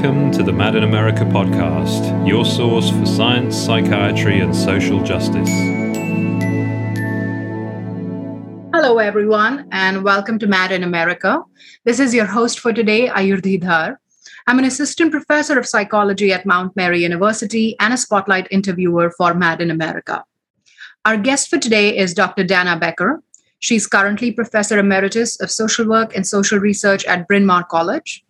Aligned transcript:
Welcome 0.00 0.30
to 0.30 0.42
the 0.42 0.52
Mad 0.54 0.76
in 0.76 0.82
America 0.82 1.24
podcast, 1.24 2.26
your 2.26 2.46
source 2.46 2.88
for 2.88 3.04
science, 3.04 3.54
psychiatry, 3.54 4.40
and 4.40 4.56
social 4.56 5.02
justice. 5.02 5.50
Hello, 8.72 8.96
everyone, 8.96 9.68
and 9.72 10.02
welcome 10.02 10.38
to 10.38 10.46
Mad 10.46 10.72
in 10.72 10.84
America. 10.84 11.44
This 11.84 12.00
is 12.00 12.14
your 12.14 12.24
host 12.24 12.60
for 12.60 12.72
today, 12.72 13.08
Ayurdhi 13.08 13.60
Dhar. 13.60 13.98
I'm 14.46 14.58
an 14.58 14.64
assistant 14.64 15.10
professor 15.10 15.58
of 15.58 15.66
psychology 15.66 16.32
at 16.32 16.46
Mount 16.46 16.74
Mary 16.76 17.02
University 17.02 17.76
and 17.78 17.92
a 17.92 17.98
spotlight 17.98 18.48
interviewer 18.50 19.10
for 19.10 19.34
Mad 19.34 19.60
in 19.60 19.70
America. 19.70 20.24
Our 21.04 21.18
guest 21.18 21.50
for 21.50 21.58
today 21.58 21.94
is 21.94 22.14
Dr. 22.14 22.44
Dana 22.44 22.78
Becker. 22.78 23.22
She's 23.58 23.86
currently 23.86 24.32
professor 24.32 24.78
emeritus 24.78 25.38
of 25.42 25.50
social 25.50 25.86
work 25.86 26.16
and 26.16 26.26
social 26.26 26.58
research 26.58 27.04
at 27.04 27.28
Bryn 27.28 27.44
Mawr 27.44 27.64
College. 27.64 28.24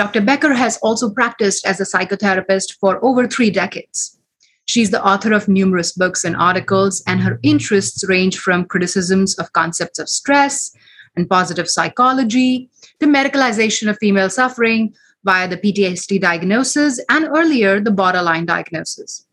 Dr. 0.00 0.22
Becker 0.22 0.54
has 0.54 0.78
also 0.78 1.10
practiced 1.10 1.66
as 1.66 1.78
a 1.78 1.84
psychotherapist 1.84 2.78
for 2.80 3.04
over 3.04 3.28
three 3.28 3.50
decades. 3.50 4.18
She's 4.64 4.90
the 4.90 5.04
author 5.04 5.34
of 5.34 5.46
numerous 5.46 5.92
books 5.92 6.24
and 6.24 6.34
articles, 6.36 7.02
and 7.06 7.20
her 7.20 7.38
interests 7.42 8.02
range 8.08 8.38
from 8.38 8.64
criticisms 8.64 9.38
of 9.38 9.52
concepts 9.52 9.98
of 9.98 10.08
stress 10.08 10.74
and 11.16 11.28
positive 11.28 11.68
psychology 11.68 12.70
to 13.00 13.06
medicalization 13.06 13.90
of 13.90 13.98
female 13.98 14.30
suffering 14.30 14.94
via 15.24 15.46
the 15.46 15.58
PTSD 15.58 16.18
diagnosis 16.18 16.98
and 17.10 17.28
earlier 17.36 17.78
the 17.78 17.90
borderline 17.90 18.46
diagnosis. 18.46 19.26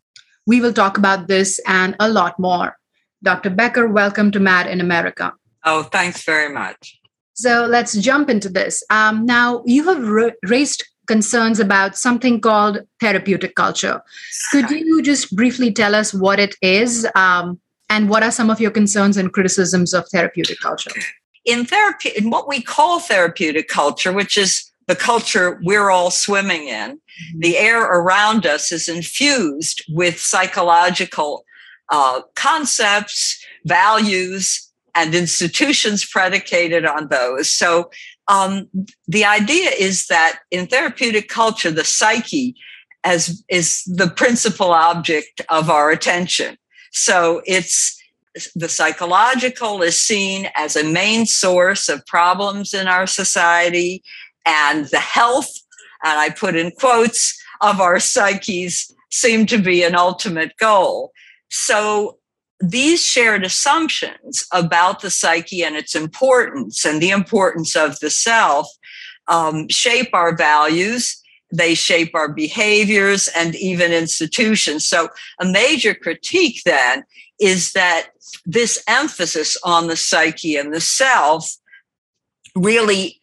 We 0.46 0.60
will 0.60 0.74
talk 0.74 0.98
about 0.98 1.28
this 1.28 1.58
and 1.66 1.96
a 1.98 2.10
lot 2.10 2.38
more. 2.38 2.76
Dr. 3.22 3.48
Becker, 3.48 3.88
welcome 3.88 4.30
to 4.32 4.38
MAD 4.38 4.66
in 4.66 4.82
America. 4.82 5.32
Oh, 5.64 5.84
thanks 5.84 6.24
very 6.24 6.52
much. 6.52 7.00
So 7.38 7.66
let's 7.66 7.96
jump 7.96 8.28
into 8.28 8.48
this. 8.48 8.82
Um, 8.90 9.24
now, 9.24 9.62
you 9.64 9.84
have 9.84 10.04
ra- 10.08 10.30
raised 10.42 10.84
concerns 11.06 11.60
about 11.60 11.96
something 11.96 12.40
called 12.40 12.80
therapeutic 12.98 13.54
culture. 13.54 14.02
Could 14.50 14.68
you 14.70 15.00
just 15.02 15.36
briefly 15.36 15.72
tell 15.72 15.94
us 15.94 16.12
what 16.12 16.40
it 16.40 16.56
is 16.62 17.06
um, 17.14 17.60
and 17.88 18.10
what 18.10 18.24
are 18.24 18.32
some 18.32 18.50
of 18.50 18.60
your 18.60 18.72
concerns 18.72 19.16
and 19.16 19.32
criticisms 19.32 19.94
of 19.94 20.08
therapeutic 20.08 20.58
culture? 20.58 20.90
In 21.44 21.64
therapy, 21.64 22.10
in 22.16 22.28
what 22.30 22.48
we 22.48 22.60
call 22.60 22.98
therapeutic 22.98 23.68
culture, 23.68 24.12
which 24.12 24.36
is 24.36 24.68
the 24.88 24.96
culture 24.96 25.60
we're 25.62 25.90
all 25.90 26.10
swimming 26.10 26.66
in, 26.66 26.96
mm-hmm. 26.96 27.38
the 27.38 27.56
air 27.56 27.84
around 27.84 28.46
us 28.46 28.72
is 28.72 28.88
infused 28.88 29.84
with 29.88 30.18
psychological 30.18 31.44
uh, 31.88 32.22
concepts, 32.34 33.40
values, 33.64 34.67
and 34.98 35.14
institutions 35.14 36.04
predicated 36.04 36.84
on 36.84 37.08
those. 37.08 37.48
So 37.50 37.90
um, 38.26 38.68
the 39.06 39.24
idea 39.24 39.70
is 39.78 40.06
that 40.08 40.40
in 40.50 40.66
therapeutic 40.66 41.28
culture, 41.28 41.70
the 41.70 41.84
psyche 41.84 42.56
as 43.04 43.42
is 43.48 43.84
the 43.84 44.10
principal 44.10 44.72
object 44.72 45.40
of 45.48 45.70
our 45.70 45.90
attention. 45.90 46.58
So 46.90 47.42
it's 47.46 47.96
the 48.54 48.68
psychological 48.68 49.82
is 49.82 49.98
seen 49.98 50.50
as 50.54 50.76
a 50.76 50.84
main 50.84 51.26
source 51.26 51.88
of 51.88 52.04
problems 52.06 52.74
in 52.74 52.88
our 52.88 53.06
society, 53.06 54.02
and 54.44 54.86
the 54.86 55.00
health, 55.00 55.50
and 56.04 56.18
I 56.18 56.30
put 56.30 56.56
in 56.56 56.70
quotes, 56.72 57.40
of 57.60 57.80
our 57.80 58.00
psyches 58.00 58.92
seem 59.10 59.46
to 59.46 59.58
be 59.58 59.82
an 59.82 59.96
ultimate 59.96 60.56
goal. 60.58 61.12
So 61.50 62.17
these 62.60 63.04
shared 63.04 63.44
assumptions 63.44 64.46
about 64.52 65.00
the 65.00 65.10
psyche 65.10 65.62
and 65.62 65.76
its 65.76 65.94
importance 65.94 66.84
and 66.84 67.00
the 67.00 67.10
importance 67.10 67.76
of 67.76 67.98
the 68.00 68.10
self 68.10 68.68
um, 69.28 69.68
shape 69.68 70.08
our 70.12 70.36
values 70.36 71.22
they 71.52 71.74
shape 71.74 72.14
our 72.14 72.28
behaviors 72.28 73.28
and 73.28 73.54
even 73.56 73.92
institutions. 73.92 74.86
So 74.86 75.08
a 75.40 75.46
major 75.46 75.94
critique 75.94 76.62
then 76.64 77.04
is 77.40 77.72
that 77.72 78.08
this 78.44 78.82
emphasis 78.86 79.56
on 79.64 79.86
the 79.86 79.96
psyche 79.96 80.56
and 80.56 80.74
the 80.74 80.80
self 80.80 81.56
really 82.54 83.20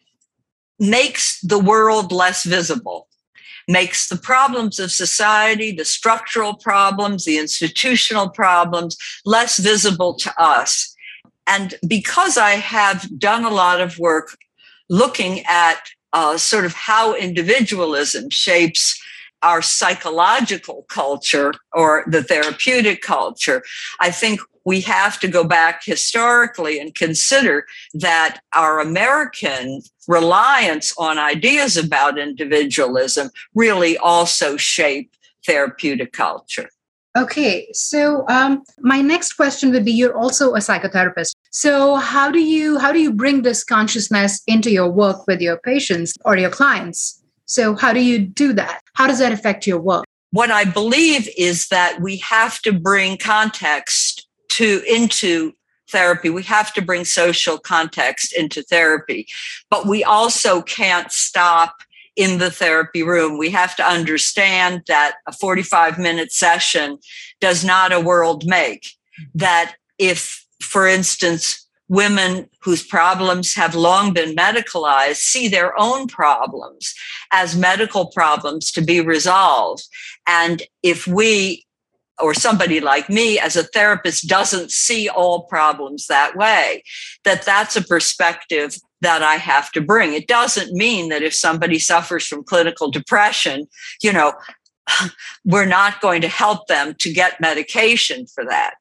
makes 0.78 1.40
the 1.40 1.58
world 1.58 2.12
less 2.12 2.44
visible 2.44 3.08
makes 3.68 4.08
the 4.08 4.16
problems 4.16 4.78
of 4.78 4.92
society, 4.92 5.72
the 5.72 5.84
structural 5.84 6.54
problems, 6.54 7.24
the 7.24 7.38
institutional 7.38 8.28
problems 8.28 8.96
less 9.24 9.58
visible 9.58 10.14
to 10.14 10.32
us. 10.40 10.94
And 11.46 11.74
because 11.86 12.36
I 12.36 12.52
have 12.52 13.18
done 13.18 13.44
a 13.44 13.50
lot 13.50 13.80
of 13.80 13.98
work 13.98 14.36
looking 14.88 15.44
at 15.48 15.90
uh, 16.12 16.38
sort 16.38 16.64
of 16.64 16.72
how 16.72 17.14
individualism 17.14 18.30
shapes 18.30 19.00
our 19.42 19.62
psychological 19.62 20.86
culture 20.88 21.52
or 21.72 22.04
the 22.06 22.22
therapeutic 22.22 23.02
culture, 23.02 23.62
I 24.00 24.10
think 24.10 24.40
we 24.66 24.80
have 24.82 25.18
to 25.20 25.28
go 25.28 25.44
back 25.44 25.82
historically 25.84 26.78
and 26.78 26.94
consider 26.94 27.66
that 27.94 28.40
our 28.52 28.80
American 28.80 29.80
reliance 30.08 30.92
on 30.98 31.18
ideas 31.18 31.76
about 31.76 32.18
individualism 32.18 33.30
really 33.54 33.96
also 33.96 34.56
shape 34.56 35.14
therapeutic 35.46 36.12
culture. 36.12 36.68
Okay, 37.16 37.68
so 37.72 38.26
um, 38.28 38.62
my 38.80 39.00
next 39.00 39.34
question 39.34 39.70
would 39.70 39.86
be: 39.86 39.92
You're 39.92 40.18
also 40.18 40.54
a 40.54 40.58
psychotherapist. 40.58 41.32
So 41.50 41.94
how 41.94 42.30
do 42.30 42.40
you 42.40 42.78
how 42.78 42.92
do 42.92 43.00
you 43.00 43.12
bring 43.12 43.40
this 43.40 43.64
consciousness 43.64 44.42
into 44.46 44.70
your 44.70 44.90
work 44.90 45.26
with 45.26 45.40
your 45.40 45.56
patients 45.56 46.12
or 46.26 46.36
your 46.36 46.50
clients? 46.50 47.22
So 47.46 47.74
how 47.74 47.94
do 47.94 48.00
you 48.00 48.18
do 48.18 48.52
that? 48.54 48.82
How 48.94 49.06
does 49.06 49.20
that 49.20 49.32
affect 49.32 49.66
your 49.66 49.80
work? 49.80 50.04
What 50.32 50.50
I 50.50 50.64
believe 50.64 51.30
is 51.38 51.68
that 51.68 52.02
we 52.02 52.18
have 52.18 52.60
to 52.62 52.72
bring 52.72 53.16
context 53.16 54.26
to 54.56 54.82
into 54.86 55.52
therapy. 55.90 56.30
We 56.30 56.42
have 56.44 56.72
to 56.74 56.82
bring 56.82 57.04
social 57.04 57.58
context 57.58 58.32
into 58.32 58.62
therapy, 58.62 59.26
but 59.70 59.86
we 59.86 60.02
also 60.02 60.62
can't 60.62 61.12
stop 61.12 61.76
in 62.16 62.38
the 62.38 62.50
therapy 62.50 63.02
room. 63.02 63.38
We 63.38 63.50
have 63.50 63.76
to 63.76 63.84
understand 63.84 64.82
that 64.88 65.16
a 65.26 65.32
45 65.32 65.98
minute 65.98 66.32
session 66.32 66.98
does 67.40 67.64
not 67.64 67.92
a 67.92 68.00
world 68.00 68.44
make. 68.46 68.88
That 69.34 69.76
if, 69.98 70.44
for 70.60 70.86
instance, 70.86 71.66
women 71.88 72.48
whose 72.62 72.82
problems 72.82 73.54
have 73.54 73.74
long 73.74 74.12
been 74.12 74.34
medicalized 74.34 75.16
see 75.16 75.46
their 75.46 75.78
own 75.78 76.08
problems 76.08 76.94
as 77.32 77.54
medical 77.54 78.06
problems 78.06 78.72
to 78.72 78.82
be 78.82 79.00
resolved. 79.00 79.84
And 80.26 80.62
if 80.82 81.06
we 81.06 81.65
or 82.18 82.34
somebody 82.34 82.80
like 82.80 83.08
me 83.08 83.38
as 83.38 83.56
a 83.56 83.62
therapist 83.62 84.28
doesn't 84.28 84.70
see 84.70 85.08
all 85.08 85.44
problems 85.44 86.06
that 86.06 86.36
way 86.36 86.82
that 87.24 87.44
that's 87.44 87.76
a 87.76 87.82
perspective 87.82 88.76
that 89.02 89.22
i 89.22 89.34
have 89.34 89.70
to 89.72 89.80
bring. 89.80 90.14
It 90.14 90.26
doesn't 90.26 90.72
mean 90.72 91.10
that 91.10 91.22
if 91.22 91.34
somebody 91.34 91.78
suffers 91.78 92.26
from 92.26 92.44
clinical 92.44 92.90
depression 92.90 93.66
you 94.02 94.12
know 94.12 94.32
we're 95.44 95.66
not 95.66 96.00
going 96.00 96.20
to 96.22 96.28
help 96.28 96.66
them 96.66 96.94
to 96.98 97.12
get 97.12 97.40
medication 97.40 98.26
for 98.26 98.44
that. 98.44 98.74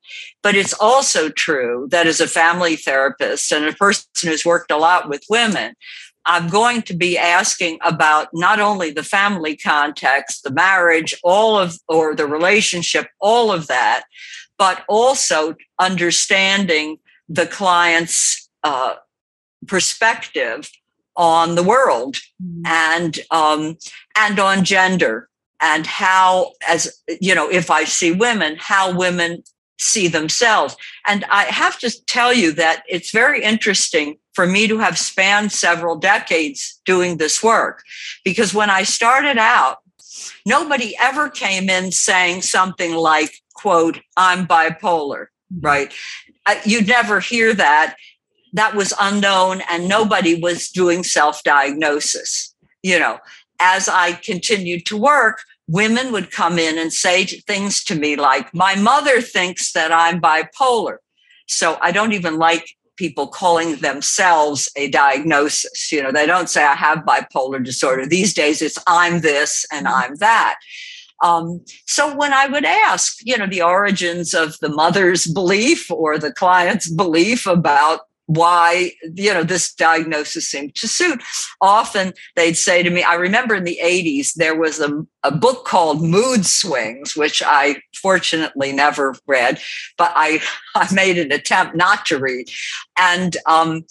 But 0.44 0.56
it's 0.56 0.74
also 0.74 1.30
true 1.30 1.88
that 1.92 2.08
as 2.08 2.20
a 2.20 2.28
family 2.28 2.76
therapist 2.76 3.52
and 3.52 3.66
a 3.66 3.74
person 3.74 4.08
who's 4.24 4.46
worked 4.46 4.72
a 4.72 4.78
lot 4.78 5.10
with 5.10 5.24
women 5.30 5.76
I'm 6.26 6.50
going 6.50 6.82
to 6.84 6.94
be 6.96 7.18
asking 7.18 7.80
about 7.84 8.30
not 8.34 8.60
only 8.60 8.92
the 8.92 9.04
family 9.04 9.56
context, 9.56 10.44
the 10.44 10.52
marriage, 10.52 11.16
all 11.24 11.58
of, 11.58 11.78
or 11.88 12.16
the 12.16 12.26
relationship, 12.26 13.08
all 13.20 13.52
of 13.52 13.68
that, 13.68 14.04
but 14.58 14.84
also 14.88 15.56
understanding 15.80 16.98
the 17.30 17.46
client's 17.46 18.50
uh, 18.64 18.96
perspective 19.68 20.70
on 21.16 21.56
the 21.56 21.64
world 21.64 22.16
mm-hmm. 22.44 22.62
and 22.66 23.20
um, 23.32 23.78
and 24.18 24.40
on 24.40 24.64
gender 24.64 25.30
and 25.62 25.88
how 25.88 26.52
as 26.68 27.02
you 27.22 27.34
know 27.34 27.50
if 27.50 27.72
i 27.72 27.86
see 27.86 28.12
women 28.12 28.58
how 28.60 28.94
women 28.96 29.42
see 29.80 30.08
themselves 30.08 30.76
and 31.08 31.24
i 31.32 31.44
have 31.44 31.80
to 31.80 31.90
tell 32.06 32.34
you 32.34 32.52
that 32.52 32.84
it's 32.90 33.12
very 33.12 33.42
interesting 33.42 34.18
for 34.36 34.46
me 34.46 34.68
to 34.68 34.78
have 34.78 34.98
spanned 34.98 35.52
several 35.52 35.96
decades 35.96 36.80
doing 36.86 37.18
this 37.18 37.42
work. 37.42 37.84
Because 38.24 38.54
when 38.54 38.70
I 38.70 38.84
started 38.84 39.38
out, 39.38 39.78
nobody 40.46 40.96
ever 41.00 41.30
came 41.30 41.70
in 41.70 41.92
saying 41.92 42.42
something 42.42 42.94
like, 42.94 43.42
quote, 43.54 44.00
I'm 44.18 44.46
bipolar, 44.46 45.28
mm-hmm. 45.52 45.62
right? 45.62 45.94
Uh, 46.46 46.56
you'd 46.66 46.88
never 46.88 47.20
hear 47.20 47.54
that. 47.54 47.96
That 48.54 48.76
was 48.76 48.94
unknown 49.00 49.62
and 49.70 49.90
nobody 49.90 50.40
was 50.40 50.70
doing 50.70 51.04
self 51.04 51.44
diagnosis. 51.44 52.54
You 52.84 53.00
know, 53.00 53.20
as 53.60 53.90
I 53.90 54.14
continued 54.14 54.86
to 54.88 54.98
work, 54.98 55.42
women 55.68 56.12
would 56.12 56.32
come 56.32 56.60
in 56.60 56.78
and 56.78 56.94
say 56.94 57.26
things 57.26 57.84
to 57.86 57.96
me 57.96 58.16
like, 58.16 58.54
My 58.54 58.76
mother 58.76 59.22
thinks 59.22 59.72
that 59.74 59.92
I'm 59.92 60.22
bipolar. 60.22 60.98
So 61.48 61.78
I 61.82 61.92
don't 61.92 62.14
even 62.14 62.38
like 62.38 62.76
people 62.98 63.28
calling 63.28 63.78
themselves 63.78 64.70
a 64.76 64.90
diagnosis. 64.90 65.92
You 65.92 66.04
know, 66.04 66.12
they 66.12 66.26
don't 66.26 66.50
say, 66.50 66.64
I 66.64 66.76
have 66.76 67.00
bipolar 67.00 67.64
disorder. 67.64 68.06
These 68.06 68.34
days 68.34 68.62
it's 68.62 68.78
I'm 68.88 69.22
this 69.22 69.66
and 69.72 69.86
mm-hmm. 69.86 69.96
I'm 69.96 70.16
that. 70.16 70.58
Um, 71.24 71.64
so 71.86 72.16
when 72.16 72.34
I 72.34 72.48
would 72.48 72.66
ask, 72.66 73.18
you 73.24 73.38
know, 73.38 73.48
the 73.48 73.62
origins 73.62 74.34
of 74.34 74.60
the 74.60 74.70
mother's 74.70 75.26
belief 75.28 75.90
or 75.90 76.18
the 76.18 76.34
client's 76.34 76.90
belief 76.90 77.48
about 77.48 78.02
why 78.28 78.92
you 79.14 79.34
know 79.34 79.44
this 79.44 79.74
diagnosis 79.74 80.50
seemed 80.50 80.74
to 80.76 80.88
suit. 80.88 81.22
Often 81.62 82.14
they'd 82.36 82.58
say 82.58 82.82
to 82.82 82.90
me 82.90 83.04
i 83.04 83.14
remember 83.14 83.56
in 83.56 83.64
the 83.64 83.80
80s 83.84 84.34
there 84.34 84.58
was 84.58 84.80
a, 84.80 85.06
a 85.24 85.32
book 85.32 85.66
called 85.66 86.02
mood 86.02 86.46
swings 86.46 87.16
which 87.16 87.44
i 87.46 87.76
fortunately 87.94 88.72
never 88.72 89.16
read 89.28 89.60
but 89.98 90.12
i 90.16 90.42
i 90.76 90.92
made 90.94 91.18
an 91.18 91.32
attempt 91.32 91.76
not 91.76 92.06
to 92.08 92.20
read. 92.20 92.50
And 92.98 93.38
um, 93.46 93.86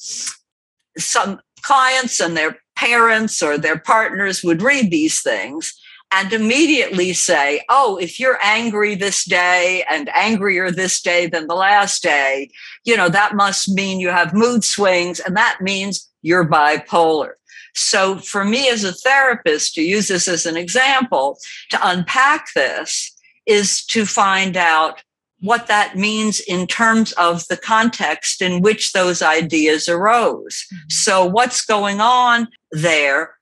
some 0.98 1.40
clients 1.62 2.20
and 2.20 2.36
their 2.36 2.58
parents 2.76 3.42
or 3.42 3.56
their 3.56 3.78
partners 3.78 4.42
would 4.42 4.62
read 4.62 4.90
these 4.90 5.22
things 5.22 5.78
and 6.16 6.32
immediately 6.32 7.12
say, 7.12 7.60
oh, 7.68 7.96
if 7.96 8.20
you're 8.20 8.38
angry 8.40 8.94
this 8.94 9.24
day 9.24 9.84
and 9.90 10.08
angrier 10.14 10.70
this 10.70 11.02
day 11.02 11.26
than 11.26 11.48
the 11.48 11.56
last 11.56 12.04
day, 12.04 12.50
you 12.84 12.96
know, 12.96 13.08
that 13.08 13.34
must 13.34 13.68
mean 13.68 13.98
you 13.98 14.10
have 14.10 14.32
mood 14.32 14.62
swings 14.62 15.18
and 15.18 15.36
that 15.36 15.58
means 15.60 16.08
you're 16.22 16.48
bipolar. 16.48 17.32
So 17.74 18.18
for 18.18 18.44
me 18.44 18.68
as 18.68 18.84
a 18.84 18.92
therapist, 18.92 19.74
to 19.74 19.82
use 19.82 20.06
this 20.06 20.28
as 20.28 20.46
an 20.46 20.56
example, 20.56 21.36
to 21.70 21.78
unpack 21.82 22.46
this 22.54 23.10
is 23.44 23.84
to 23.86 24.06
find 24.06 24.56
out 24.56 25.02
what 25.40 25.66
that 25.66 25.96
means 25.96 26.38
in 26.38 26.68
terms 26.68 27.10
of 27.12 27.44
the 27.48 27.56
context 27.56 28.40
in 28.40 28.62
which 28.62 28.92
those 28.92 29.20
ideas 29.20 29.88
arose. 29.88 30.64
Mm-hmm. 30.72 30.90
So 30.90 31.26
what's 31.26 31.64
going 31.64 32.00
on 32.00 32.46
there 32.70 33.34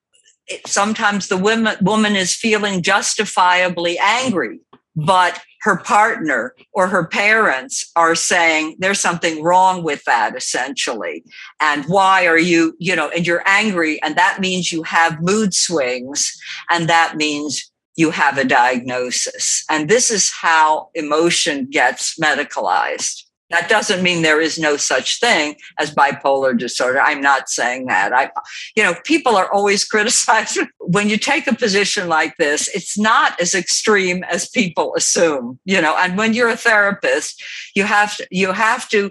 sometimes 0.67 1.29
the 1.29 1.37
woman, 1.37 1.77
woman 1.81 2.17
is 2.17 2.35
feeling 2.35 2.83
justifiably 2.83 3.99
angry, 3.99 4.61
but 4.97 5.41
her 5.63 5.77
partner 5.77 6.55
or 6.73 6.89
her 6.89 7.07
parents 7.07 7.91
are 7.95 8.15
saying 8.15 8.77
there's 8.79 8.99
something 8.99 9.43
wrong 9.43 9.85
with 9.85 10.03
that 10.05 10.37
essentially. 10.37 11.25
And 11.61 11.85
why 11.85 12.27
are 12.27 12.39
you, 12.39 12.75
you 12.79 12.97
know, 12.97 13.09
and 13.11 13.27
you're 13.27 13.45
angry, 13.47 14.03
and 14.03 14.17
that 14.17 14.41
means 14.41 14.73
you 14.73 14.83
have 14.83 15.23
mood 15.23 15.55
swings, 15.55 16.37
and 16.71 16.89
that 16.89 17.17
means 17.17 17.71
you 17.95 18.11
have 18.11 18.39
a 18.39 18.45
diagnosis. 18.45 19.65
And 19.71 19.89
this 19.89 20.11
is 20.11 20.33
how 20.33 20.89
emotion 20.95 21.69
gets 21.71 22.19
medicalized. 22.19 23.25
That 23.53 23.69
doesn't 23.69 24.03
mean 24.03 24.23
there 24.23 24.41
is 24.41 24.59
no 24.59 24.79
such 24.79 25.21
thing 25.21 25.57
as 25.79 25.95
bipolar 25.95 26.59
disorder. 26.59 27.01
I'm 27.01 27.21
not 27.21 27.51
saying 27.51 27.87
that. 27.87 28.13
I, 28.13 28.31
you 28.75 28.83
know, 28.83 28.95
people 29.05 29.37
are 29.37 29.53
always 29.53 29.85
criticized 29.93 30.59
when 30.79 31.11
you 31.11 31.19
take 31.19 31.47
a 31.47 31.55
position 31.55 32.09
like 32.09 32.35
this. 32.39 32.69
It's 32.75 32.99
not 32.99 33.39
as 33.39 33.55
extreme 33.55 34.25
as 34.25 34.49
people 34.49 34.95
assume, 34.97 35.61
you 35.67 35.81
know. 35.83 35.95
And 35.99 36.17
when 36.17 36.33
you're 36.33 36.49
a 36.49 36.57
therapist, 36.57 37.43
you 37.75 37.85
have 37.85 38.17
to 38.17 38.27
you 38.31 38.53
have 38.53 38.89
to 38.89 39.11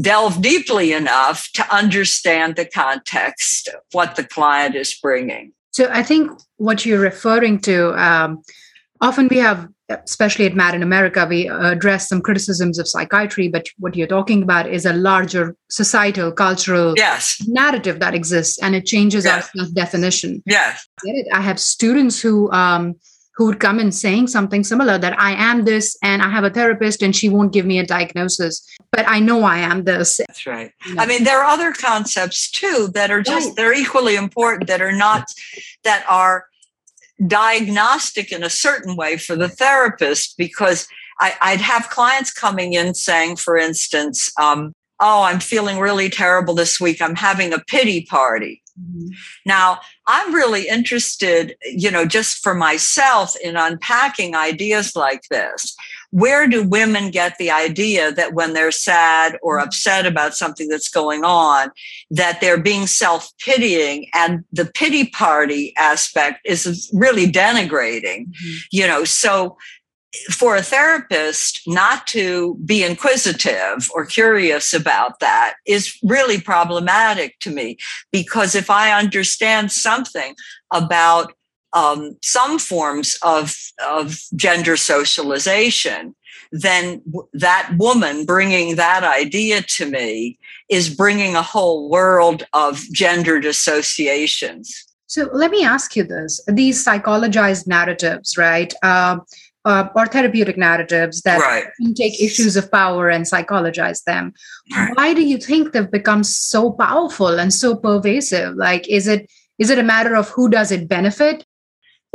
delve 0.00 0.40
deeply 0.40 0.92
enough 0.92 1.50
to 1.52 1.74
understand 1.74 2.56
the 2.56 2.64
context 2.64 3.68
of 3.68 3.80
what 3.92 4.16
the 4.16 4.24
client 4.24 4.74
is 4.74 4.94
bringing. 4.94 5.52
So 5.72 5.88
I 5.90 6.02
think 6.02 6.30
what 6.56 6.86
you're 6.86 7.00
referring 7.00 7.60
to. 7.60 7.92
Um, 8.02 8.42
often 9.00 9.28
we 9.28 9.38
have 9.38 9.68
especially 9.88 10.46
at 10.46 10.54
Mad 10.54 10.74
in 10.74 10.82
America, 10.82 11.26
we 11.28 11.48
address 11.48 12.08
some 12.08 12.22
criticisms 12.22 12.78
of 12.78 12.88
psychiatry, 12.88 13.48
but 13.48 13.66
what 13.78 13.96
you're 13.96 14.06
talking 14.06 14.42
about 14.42 14.66
is 14.66 14.86
a 14.86 14.92
larger 14.92 15.56
societal, 15.68 16.32
cultural 16.32 16.94
yes. 16.96 17.42
narrative 17.46 18.00
that 18.00 18.14
exists, 18.14 18.58
and 18.62 18.74
it 18.74 18.86
changes 18.86 19.24
yes. 19.24 19.34
our 19.54 19.64
self-definition. 19.64 20.42
Yes, 20.46 20.86
I 21.32 21.40
have 21.40 21.60
students 21.60 22.20
who 22.20 22.50
um, 22.52 22.94
who 23.36 23.46
would 23.46 23.58
come 23.58 23.80
in 23.80 23.90
saying 23.90 24.28
something 24.28 24.62
similar 24.62 24.96
that 24.96 25.18
I 25.20 25.32
am 25.32 25.64
this, 25.64 25.96
and 26.02 26.22
I 26.22 26.30
have 26.30 26.44
a 26.44 26.50
therapist, 26.50 27.02
and 27.02 27.14
she 27.14 27.28
won't 27.28 27.52
give 27.52 27.66
me 27.66 27.78
a 27.78 27.86
diagnosis, 27.86 28.64
but 28.92 29.04
I 29.08 29.18
know 29.18 29.42
I 29.42 29.58
am 29.58 29.84
this. 29.84 30.18
That's 30.18 30.46
right. 30.46 30.70
You 30.86 30.94
know? 30.94 31.02
I 31.02 31.06
mean, 31.06 31.24
there 31.24 31.40
are 31.42 31.50
other 31.50 31.72
concepts 31.72 32.50
too 32.50 32.90
that 32.94 33.10
are 33.10 33.22
just 33.22 33.48
right. 33.48 33.56
they're 33.56 33.74
equally 33.74 34.14
important 34.14 34.68
that 34.68 34.80
are 34.80 34.92
not 34.92 35.26
that 35.82 36.06
are 36.08 36.46
diagnostic 37.26 38.32
in 38.32 38.42
a 38.42 38.50
certain 38.50 38.96
way 38.96 39.16
for 39.16 39.36
the 39.36 39.48
therapist 39.48 40.36
because 40.36 40.86
I, 41.20 41.52
would 41.52 41.60
have 41.60 41.90
clients 41.90 42.32
coming 42.32 42.72
in 42.72 42.94
saying, 42.94 43.36
for 43.36 43.56
instance, 43.56 44.32
um, 44.40 44.72
oh, 45.00 45.22
I'm 45.22 45.40
feeling 45.40 45.78
really 45.78 46.08
terrible 46.08 46.54
this 46.54 46.80
week. 46.80 47.00
I'm 47.00 47.16
having 47.16 47.52
a 47.52 47.60
pity 47.60 48.04
party. 48.06 48.62
Mm-hmm. 48.80 49.08
Now, 49.46 49.80
I'm 50.06 50.34
really 50.34 50.66
interested, 50.66 51.56
you 51.64 51.90
know, 51.90 52.04
just 52.04 52.38
for 52.42 52.54
myself 52.54 53.36
in 53.42 53.56
unpacking 53.56 54.34
ideas 54.34 54.96
like 54.96 55.22
this. 55.30 55.76
Where 56.14 56.46
do 56.46 56.62
women 56.62 57.10
get 57.10 57.38
the 57.38 57.50
idea 57.50 58.12
that 58.12 58.34
when 58.34 58.52
they're 58.52 58.70
sad 58.70 59.36
or 59.42 59.58
upset 59.58 60.06
about 60.06 60.36
something 60.36 60.68
that's 60.68 60.88
going 60.88 61.24
on, 61.24 61.72
that 62.12 62.40
they're 62.40 62.56
being 62.56 62.86
self 62.86 63.32
pitying 63.44 64.06
and 64.14 64.44
the 64.52 64.64
pity 64.64 65.08
party 65.08 65.74
aspect 65.76 66.38
is 66.44 66.88
really 66.94 67.26
denigrating, 67.26 68.28
mm-hmm. 68.28 68.56
you 68.70 68.86
know? 68.86 69.02
So 69.02 69.56
for 70.30 70.54
a 70.54 70.62
therapist 70.62 71.62
not 71.66 72.06
to 72.06 72.56
be 72.64 72.84
inquisitive 72.84 73.88
or 73.92 74.06
curious 74.06 74.72
about 74.72 75.18
that 75.18 75.54
is 75.66 75.98
really 76.04 76.40
problematic 76.40 77.38
to 77.40 77.50
me 77.50 77.76
because 78.12 78.54
if 78.54 78.70
I 78.70 78.96
understand 78.96 79.72
something 79.72 80.36
about 80.72 81.32
um, 81.74 82.16
some 82.22 82.58
forms 82.58 83.18
of, 83.22 83.56
of 83.86 84.18
gender 84.34 84.76
socialization, 84.76 86.14
then 86.52 87.02
that 87.32 87.72
woman 87.76 88.24
bringing 88.24 88.76
that 88.76 89.02
idea 89.02 89.60
to 89.62 89.90
me 89.90 90.38
is 90.70 90.94
bringing 90.94 91.34
a 91.34 91.42
whole 91.42 91.90
world 91.90 92.44
of 92.52 92.80
gendered 92.92 93.44
associations. 93.44 94.84
So 95.06 95.28
let 95.32 95.50
me 95.50 95.64
ask 95.64 95.96
you 95.96 96.04
this: 96.04 96.40
these 96.46 96.84
psychologized 96.84 97.66
narratives, 97.66 98.36
right? 98.38 98.72
Uh, 98.82 99.18
uh, 99.64 99.88
or 99.94 100.06
therapeutic 100.06 100.58
narratives 100.58 101.22
that 101.22 101.40
right. 101.40 101.64
take 101.96 102.20
issues 102.20 102.56
of 102.56 102.70
power 102.70 103.08
and 103.08 103.26
psychologize 103.26 104.02
them. 104.02 104.32
Right. 104.76 104.92
Why 104.94 105.14
do 105.14 105.24
you 105.24 105.38
think 105.38 105.72
they've 105.72 105.90
become 105.90 106.22
so 106.22 106.72
powerful 106.72 107.40
and 107.40 107.52
so 107.52 107.74
pervasive? 107.74 108.56
Like, 108.56 108.88
is 108.88 109.08
it 109.08 109.30
is 109.58 109.70
it 109.70 109.78
a 109.78 109.82
matter 109.82 110.14
of 110.14 110.28
who 110.28 110.48
does 110.50 110.70
it 110.70 110.88
benefit? 110.88 111.46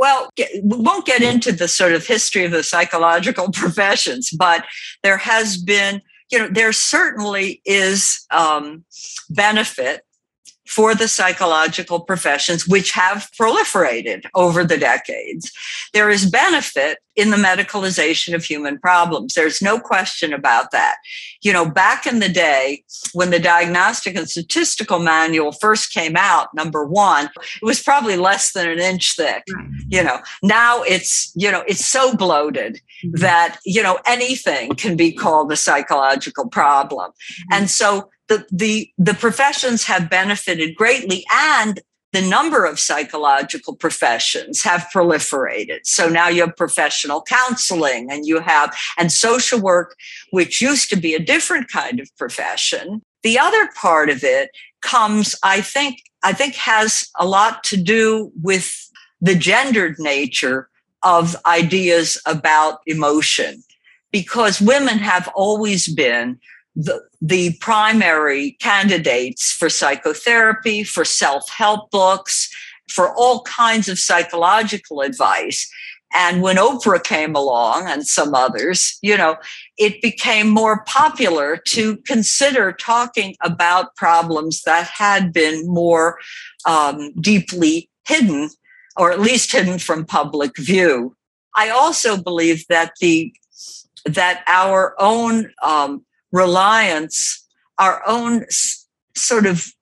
Well, 0.00 0.30
we 0.38 0.78
won't 0.78 1.04
get 1.04 1.20
into 1.20 1.52
the 1.52 1.68
sort 1.68 1.92
of 1.92 2.06
history 2.06 2.46
of 2.46 2.52
the 2.52 2.62
psychological 2.62 3.50
professions, 3.52 4.30
but 4.30 4.64
there 5.02 5.18
has 5.18 5.58
been, 5.58 6.00
you 6.32 6.38
know, 6.38 6.48
there 6.48 6.72
certainly 6.72 7.60
is 7.66 8.24
um, 8.30 8.84
benefit 9.28 10.06
for 10.70 10.94
the 10.94 11.08
psychological 11.08 11.98
professions, 11.98 12.66
which 12.66 12.92
have 12.92 13.28
proliferated 13.38 14.24
over 14.36 14.62
the 14.62 14.78
decades. 14.78 15.50
There 15.92 16.08
is 16.08 16.30
benefit 16.30 16.98
in 17.16 17.30
the 17.30 17.36
medicalization 17.36 18.34
of 18.34 18.44
human 18.44 18.78
problems. 18.78 19.34
There's 19.34 19.60
no 19.60 19.80
question 19.80 20.32
about 20.32 20.70
that. 20.70 20.96
You 21.42 21.52
know, 21.52 21.68
back 21.68 22.06
in 22.06 22.20
the 22.20 22.28
day 22.28 22.84
when 23.12 23.30
the 23.30 23.40
Diagnostic 23.40 24.14
and 24.14 24.30
Statistical 24.30 25.00
Manual 25.00 25.50
first 25.50 25.92
came 25.92 26.16
out, 26.16 26.54
number 26.54 26.86
one, 26.86 27.28
it 27.36 27.64
was 27.64 27.82
probably 27.82 28.16
less 28.16 28.52
than 28.52 28.68
an 28.68 28.78
inch 28.78 29.16
thick. 29.16 29.42
You 29.88 30.04
know, 30.04 30.20
now 30.42 30.82
it's, 30.82 31.32
you 31.34 31.50
know, 31.50 31.64
it's 31.66 31.84
so 31.84 32.14
bloated 32.16 32.80
mm-hmm. 33.04 33.20
that, 33.20 33.58
you 33.66 33.82
know, 33.82 33.98
anything 34.06 34.70
can 34.76 34.96
be 34.96 35.12
called 35.12 35.50
a 35.50 35.56
psychological 35.56 36.48
problem. 36.48 37.10
Mm-hmm. 37.10 37.52
And 37.54 37.70
so 37.70 38.08
the, 38.30 38.46
the, 38.52 38.90
the 38.96 39.14
professions 39.14 39.84
have 39.84 40.08
benefited 40.08 40.76
greatly 40.76 41.26
and 41.32 41.80
the 42.12 42.22
number 42.22 42.64
of 42.64 42.78
psychological 42.78 43.74
professions 43.74 44.62
have 44.62 44.86
proliferated. 44.94 45.80
So 45.82 46.08
now 46.08 46.28
you 46.28 46.42
have 46.42 46.56
professional 46.56 47.22
counseling 47.22 48.10
and 48.10 48.24
you 48.24 48.40
have, 48.40 48.76
and 48.96 49.10
social 49.10 49.60
work, 49.60 49.96
which 50.30 50.60
used 50.60 50.90
to 50.90 50.96
be 50.96 51.14
a 51.14 51.20
different 51.20 51.68
kind 51.68 51.98
of 51.98 52.08
profession. 52.16 53.02
The 53.24 53.38
other 53.38 53.68
part 53.74 54.10
of 54.10 54.22
it 54.22 54.50
comes, 54.80 55.34
I 55.42 55.60
think, 55.60 56.02
I 56.22 56.32
think 56.32 56.54
has 56.54 57.08
a 57.18 57.26
lot 57.26 57.64
to 57.64 57.76
do 57.76 58.30
with 58.40 58.88
the 59.20 59.34
gendered 59.34 59.96
nature 59.98 60.68
of 61.02 61.34
ideas 61.46 62.20
about 62.26 62.78
emotion 62.86 63.62
because 64.12 64.60
women 64.60 64.98
have 64.98 65.28
always 65.34 65.92
been 65.92 66.38
the, 66.80 67.02
the 67.20 67.56
primary 67.60 68.52
candidates 68.52 69.52
for 69.52 69.68
psychotherapy, 69.68 70.82
for 70.82 71.04
self 71.04 71.48
help 71.50 71.90
books, 71.90 72.48
for 72.88 73.14
all 73.14 73.42
kinds 73.42 73.88
of 73.88 73.98
psychological 73.98 75.02
advice. 75.02 75.70
And 76.12 76.42
when 76.42 76.56
Oprah 76.56 77.02
came 77.02 77.36
along 77.36 77.86
and 77.86 78.04
some 78.04 78.34
others, 78.34 78.98
you 79.00 79.16
know, 79.16 79.36
it 79.78 80.02
became 80.02 80.48
more 80.48 80.82
popular 80.84 81.56
to 81.68 81.98
consider 81.98 82.72
talking 82.72 83.36
about 83.42 83.94
problems 83.94 84.62
that 84.62 84.88
had 84.88 85.32
been 85.32 85.68
more 85.68 86.18
um, 86.66 87.12
deeply 87.20 87.88
hidden, 88.08 88.50
or 88.96 89.12
at 89.12 89.20
least 89.20 89.52
hidden 89.52 89.78
from 89.78 90.04
public 90.04 90.56
view. 90.56 91.14
I 91.54 91.68
also 91.68 92.16
believe 92.20 92.66
that 92.68 92.92
the 93.00 93.32
that 94.06 94.42
our 94.46 94.94
own 94.98 95.52
um, 95.62 96.04
reliance, 96.32 97.46
our 97.78 98.02
own 98.06 98.44
s- 98.44 98.86
sort 99.16 99.46
of 99.46 99.72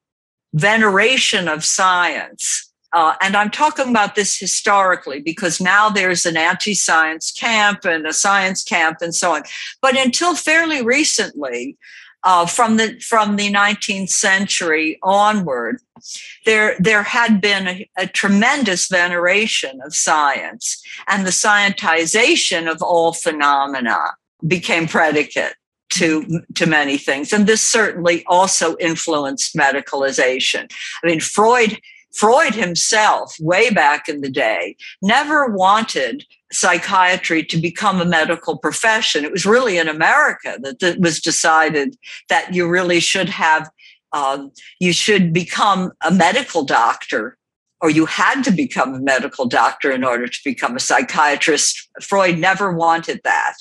veneration 0.54 1.48
of 1.48 1.64
science 1.64 2.68
uh, 2.92 3.14
and 3.20 3.36
I'm 3.36 3.50
talking 3.50 3.90
about 3.90 4.14
this 4.14 4.38
historically 4.38 5.20
because 5.20 5.60
now 5.60 5.90
there's 5.90 6.24
an 6.24 6.36
anti 6.36 6.74
science 6.74 7.30
camp 7.30 7.84
and 7.84 8.06
a 8.06 8.12
science 8.12 8.64
camp 8.64 8.98
and 9.00 9.14
so 9.14 9.34
on. 9.34 9.42
But 9.82 9.98
until 9.98 10.34
fairly 10.34 10.82
recently, 10.82 11.76
uh, 12.24 12.46
from 12.46 12.78
the 12.78 12.98
from 13.00 13.36
the 13.36 13.52
19th 13.52 14.08
century 14.08 14.98
onward, 15.02 15.80
there 16.46 16.76
there 16.80 17.02
had 17.02 17.40
been 17.40 17.68
a, 17.68 17.90
a, 17.96 18.06
tremendous 18.06 18.88
veneration 18.88 19.80
of 19.84 19.94
science, 19.94 20.82
and 21.06 21.24
the 21.24 21.30
scientization 21.30 22.70
of 22.70 22.82
all 22.82 23.12
phenomena 23.12 23.98
became 24.46 24.88
predicate 24.88 25.54
to 25.90 26.42
to 26.54 26.66
many 26.66 26.98
things, 26.98 27.32
and 27.32 27.46
this 27.46 27.62
certainly 27.62 28.24
also 28.26 28.76
influenced 28.78 29.54
medicalization. 29.54 30.70
I 31.02 31.06
mean, 31.06 31.20
Freud 31.20 31.80
Freud 32.12 32.54
himself, 32.54 33.36
way 33.38 33.70
back 33.70 34.08
in 34.08 34.22
the 34.22 34.30
day, 34.30 34.76
never 35.02 35.46
wanted 35.46 36.24
psychiatry 36.50 37.44
to 37.44 37.56
become 37.58 38.00
a 38.00 38.04
medical 38.04 38.56
profession. 38.58 39.24
It 39.24 39.32
was 39.32 39.44
really 39.44 39.78
in 39.78 39.88
America 39.88 40.58
that 40.62 40.82
it 40.82 41.00
was 41.00 41.20
decided 41.20 41.96
that 42.28 42.54
you 42.54 42.68
really 42.68 43.00
should 43.00 43.28
have, 43.28 43.70
um, 44.12 44.50
you 44.80 44.92
should 44.92 45.32
become 45.32 45.92
a 46.02 46.10
medical 46.10 46.64
doctor 46.64 47.36
or 47.80 47.90
you 47.90 48.06
had 48.06 48.42
to 48.42 48.50
become 48.50 48.94
a 48.94 49.00
medical 49.00 49.46
doctor 49.46 49.92
in 49.92 50.02
order 50.02 50.26
to 50.26 50.38
become 50.44 50.74
a 50.74 50.80
psychiatrist. 50.80 51.88
Freud 52.00 52.38
never 52.38 52.72
wanted 52.72 53.20
that. 53.24 53.54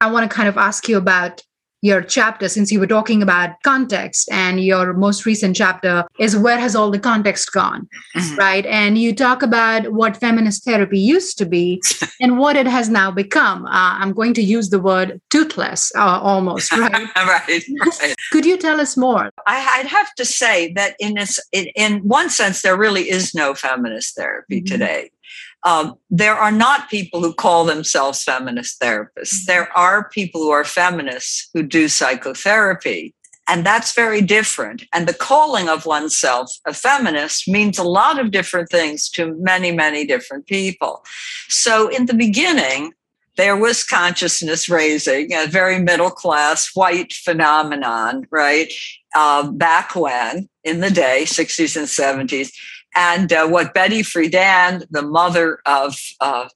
I 0.00 0.10
want 0.10 0.30
to 0.30 0.34
kind 0.34 0.48
of 0.48 0.56
ask 0.56 0.88
you 0.88 0.96
about 0.96 1.42
your 1.82 2.00
chapter 2.00 2.48
since 2.48 2.70
you 2.70 2.78
were 2.78 2.86
talking 2.86 3.22
about 3.22 3.50
context 3.64 4.28
and 4.30 4.60
your 4.60 4.92
most 4.94 5.26
recent 5.26 5.54
chapter 5.56 6.04
is 6.18 6.36
where 6.36 6.58
has 6.58 6.76
all 6.76 6.90
the 6.90 6.98
context 6.98 7.52
gone 7.52 7.88
mm-hmm. 8.16 8.36
right 8.36 8.64
and 8.66 8.96
you 8.98 9.14
talk 9.14 9.42
about 9.42 9.92
what 9.92 10.16
feminist 10.16 10.64
therapy 10.64 10.98
used 10.98 11.36
to 11.36 11.44
be 11.44 11.82
and 12.20 12.38
what 12.38 12.56
it 12.56 12.66
has 12.66 12.88
now 12.88 13.10
become 13.10 13.66
uh, 13.66 13.98
i'm 14.00 14.12
going 14.12 14.32
to 14.32 14.42
use 14.42 14.70
the 14.70 14.78
word 14.78 15.20
toothless 15.30 15.92
uh, 15.96 16.20
almost 16.20 16.72
right 16.76 17.08
right, 17.16 17.62
right. 17.68 18.14
could 18.32 18.46
you 18.46 18.56
tell 18.56 18.80
us 18.80 18.96
more 18.96 19.30
I, 19.46 19.78
would 19.78 19.90
have 19.90 20.14
to 20.14 20.24
say 20.24 20.72
that 20.74 20.94
in 21.00 21.14
this 21.14 21.40
in, 21.50 21.66
in, 21.74 21.98
one 22.06 22.30
sense 22.30 22.62
there 22.62 22.76
really 22.76 23.10
is 23.10 23.34
no 23.34 23.54
feminist 23.54 24.14
therapy 24.16 24.60
mm-hmm. 24.60 24.72
today 24.72 25.10
um, 25.64 25.94
there 26.10 26.34
are 26.34 26.52
not 26.52 26.90
people 26.90 27.20
who 27.20 27.32
call 27.32 27.64
themselves 27.64 28.22
feminist 28.22 28.80
therapists. 28.80 29.34
Mm-hmm. 29.34 29.46
There 29.46 29.76
are 29.76 30.08
people 30.08 30.42
who 30.42 30.50
are 30.50 30.64
feminists 30.64 31.48
who 31.54 31.62
do 31.62 31.88
psychotherapy. 31.88 33.14
And 33.48 33.66
that's 33.66 33.92
very 33.92 34.22
different. 34.22 34.84
And 34.92 35.06
the 35.06 35.14
calling 35.14 35.68
of 35.68 35.84
oneself 35.84 36.56
a 36.64 36.72
feminist 36.72 37.48
means 37.48 37.76
a 37.76 37.82
lot 37.82 38.18
of 38.18 38.30
different 38.30 38.70
things 38.70 39.08
to 39.10 39.34
many, 39.40 39.72
many 39.72 40.06
different 40.06 40.46
people. 40.46 41.04
So 41.48 41.88
in 41.88 42.06
the 42.06 42.14
beginning, 42.14 42.92
there 43.36 43.56
was 43.56 43.82
consciousness 43.82 44.68
raising, 44.68 45.32
a 45.32 45.46
very 45.46 45.78
middle 45.78 46.10
class 46.10 46.70
white 46.74 47.12
phenomenon, 47.12 48.26
right? 48.30 48.72
Uh, 49.14 49.50
back 49.50 49.96
when 49.96 50.48
in 50.64 50.80
the 50.80 50.90
day, 50.90 51.22
60s 51.24 51.76
and 51.76 52.28
70s. 52.28 52.52
And 52.94 53.32
uh, 53.32 53.48
what 53.48 53.74
Betty 53.74 54.02
Friedan, 54.02 54.84
the 54.90 55.02
mother 55.02 55.60
of 55.66 55.98
uh, 56.20 56.48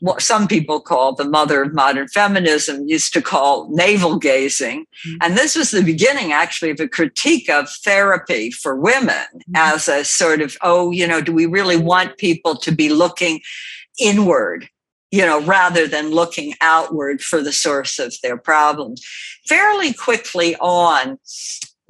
what 0.00 0.20
some 0.20 0.48
people 0.48 0.80
call 0.80 1.14
the 1.14 1.24
mother 1.24 1.62
of 1.62 1.74
modern 1.74 2.08
feminism, 2.08 2.88
used 2.88 3.12
to 3.12 3.22
call 3.22 3.68
navel 3.70 4.18
gazing. 4.18 4.86
Mm-hmm. 5.06 5.16
And 5.20 5.38
this 5.38 5.54
was 5.54 5.70
the 5.70 5.82
beginning, 5.82 6.32
actually, 6.32 6.70
of 6.70 6.80
a 6.80 6.88
critique 6.88 7.48
of 7.48 7.70
therapy 7.84 8.50
for 8.50 8.74
women 8.74 9.26
mm-hmm. 9.32 9.52
as 9.54 9.88
a 9.88 10.04
sort 10.04 10.40
of, 10.40 10.56
oh, 10.62 10.90
you 10.90 11.06
know, 11.06 11.20
do 11.20 11.32
we 11.32 11.46
really 11.46 11.76
want 11.76 12.18
people 12.18 12.56
to 12.56 12.72
be 12.72 12.88
looking 12.88 13.40
inward? 14.00 14.68
You 15.12 15.26
know, 15.26 15.42
rather 15.42 15.86
than 15.86 16.10
looking 16.10 16.54
outward 16.62 17.20
for 17.20 17.42
the 17.42 17.52
source 17.52 17.98
of 17.98 18.14
their 18.22 18.38
problems. 18.38 19.04
Fairly 19.46 19.92
quickly 19.92 20.56
on, 20.56 21.18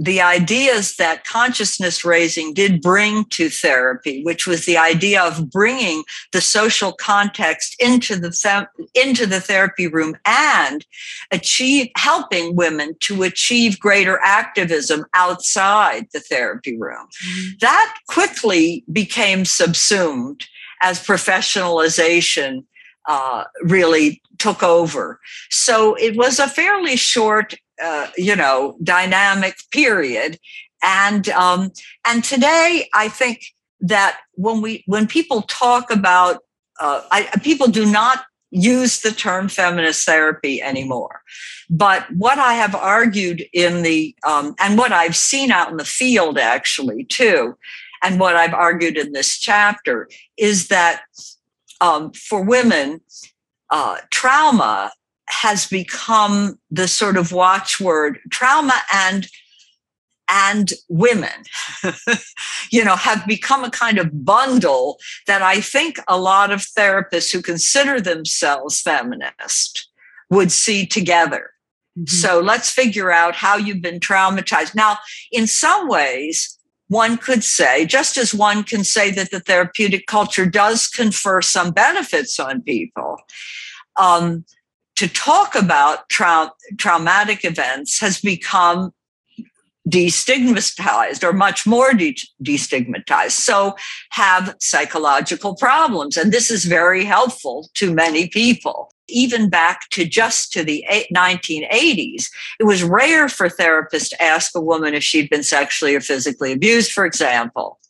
the 0.03 0.21
ideas 0.21 0.97
that 0.97 1.23
consciousness 1.23 2.05
raising 2.05 2.53
did 2.53 2.83
bring 2.83 3.25
to 3.27 3.49
therapy, 3.49 4.25
which 4.25 4.49
was 4.49 4.67
the 4.67 4.77
idea 4.77 5.23
of 5.23 5.49
bringing 5.49 6.03
the 6.33 6.41
social 6.41 6.93
context 6.93 7.77
into 7.79 8.17
the 8.17 8.69
into 8.95 9.27
the 9.27 9.41
therapy 9.41 9.87
room 9.87 10.17
and 10.25 10.85
achieve 11.31 11.89
helping 11.97 12.57
women 12.57 12.97
to 12.99 13.23
achieve 13.23 13.79
greater 13.79 14.19
activism 14.25 15.05
outside 15.15 16.09
the 16.13 16.21
therapy 16.21 16.77
room. 16.77 17.07
Mm-hmm. 17.25 17.51
That 17.61 17.95
quickly 18.09 18.85
became 18.91 19.45
subsumed 19.45 20.47
as 20.83 20.99
professionalization 21.07 22.65
uh, 23.07 23.45
really 23.63 24.21
took 24.39 24.65
over. 24.65 25.21
So 25.51 25.95
it 25.95 26.17
was 26.17 26.41
a 26.41 26.49
fairly 26.49 26.97
short 26.97 27.55
uh, 27.83 28.09
you 28.17 28.37
know 28.37 28.77
dynamic 28.83 29.57
period. 29.71 30.39
And 30.85 31.29
um, 31.29 31.71
and 32.07 32.25
today 32.25 32.89
i 32.93 33.09
think 33.09 33.45
that 33.81 34.21
when 34.35 34.61
we 34.63 34.83
when 34.87 35.07
people 35.07 35.43
talk 35.43 35.91
about 35.91 36.39
uh, 36.81 37.03
I, 37.11 37.29
people 37.43 37.69
do 37.69 37.85
not 37.85 38.25
use 38.51 39.01
the 39.01 39.13
term 39.13 39.49
feminist 39.49 40.05
therapy 40.05 40.63
anymore. 40.63 41.23
But 41.71 42.07
what 42.13 42.39
i 42.39 42.55
have 42.55 42.75
argued 42.75 43.45
in 43.53 43.83
the 43.83 44.15
um, 44.27 44.55
and 44.59 44.79
what 44.79 44.93
i've 44.93 45.17
seen 45.17 45.51
out 45.51 45.71
in 45.71 45.77
the 45.77 45.85
field 45.85 46.39
actually 46.39 47.05
too 47.05 47.57
and 48.03 48.21
what 48.21 48.37
i've 48.37 48.55
argued 48.55 48.97
in 48.97 49.13
this 49.13 49.39
chapter 49.39 50.09
is 50.37 50.69
that 50.69 51.03
um, 51.81 52.13
for 52.13 52.43
women 52.43 53.01
uh, 53.71 53.97
trauma 54.11 54.93
has 55.33 55.67
become 55.67 56.59
the 56.71 56.87
sort 56.87 57.17
of 57.17 57.33
watchword 57.33 58.19
trauma 58.31 58.75
and 58.93 59.29
and 60.29 60.73
women 60.89 61.45
you 62.71 62.85
know 62.85 62.97
have 62.97 63.27
become 63.27 63.65
a 63.65 63.71
kind 63.71 63.99
of 63.99 64.25
bundle 64.25 64.99
that 65.27 65.43
i 65.43 65.61
think 65.61 65.99
a 66.07 66.19
lot 66.19 66.53
of 66.53 66.61
therapists 66.61 67.33
who 67.33 67.43
consider 67.43 68.01
themselves 68.01 68.81
feminist 68.81 69.89
would 70.31 70.53
see 70.53 70.87
together 70.87 71.51
mm-hmm. 71.99 72.07
so 72.07 72.41
let's 72.41 72.71
figure 72.71 73.11
out 73.11 73.35
how 73.35 73.57
you've 73.57 73.83
been 73.83 74.01
traumatized 74.01 74.75
now 74.75 74.99
in 75.33 75.47
some 75.47 75.89
ways 75.89 76.59
one 76.93 77.17
could 77.17 77.43
say, 77.43 77.87
just 77.87 78.19
as 78.19 78.35
one 78.35 78.65
can 78.65 78.85
say 78.85 79.11
that 79.13 79.31
the 79.31 79.41
therapeutic 79.41 80.07
culture 80.07 80.45
does 80.45 80.87
confer 80.89 81.41
some 81.41 81.71
benefits 81.71 82.39
on 82.39 82.61
people, 82.61 83.17
um, 83.99 84.45
to 85.03 85.09
talk 85.09 85.57
about 85.57 86.09
trau- 86.11 86.53
traumatic 86.79 87.45
events 87.45 87.99
has 87.99 88.21
become 88.21 88.93
destigmatized 89.89 91.25
or 91.25 91.33
much 91.33 91.67
more 91.67 91.93
de- 91.93 92.17
destigmatized. 92.41 93.33
So 93.33 93.75
have 94.11 94.55
psychological 94.61 95.57
problems. 95.57 96.17
And 96.17 96.31
this 96.31 96.53
is 96.53 96.67
very 96.67 97.05
helpful 97.05 97.69
to 97.75 97.93
many 97.93 98.29
people. 98.29 98.95
Even 99.09 99.51
back 99.51 99.89
to 99.91 100.05
just 100.05 100.53
to 100.53 100.63
the 100.63 100.85
1980s, 101.13 102.29
it 102.61 102.65
was 102.65 102.85
rare 102.85 103.29
for 103.29 103.49
therapists 103.49 104.11
to 104.11 104.23
ask 104.23 104.55
a 104.55 104.61
woman 104.61 104.95
if 104.95 105.03
she'd 105.03 105.29
been 105.29 105.43
sexually 105.43 105.97
or 105.97 106.01
physically 106.01 106.53
abused, 106.53 106.93
for 106.93 107.05
example. 107.05 107.81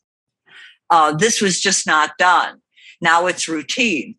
Uh, 0.88 1.12
this 1.12 1.42
was 1.42 1.60
just 1.60 1.86
not 1.86 2.16
done. 2.16 2.62
Now 3.02 3.26
it's 3.26 3.48
routine 3.48 4.14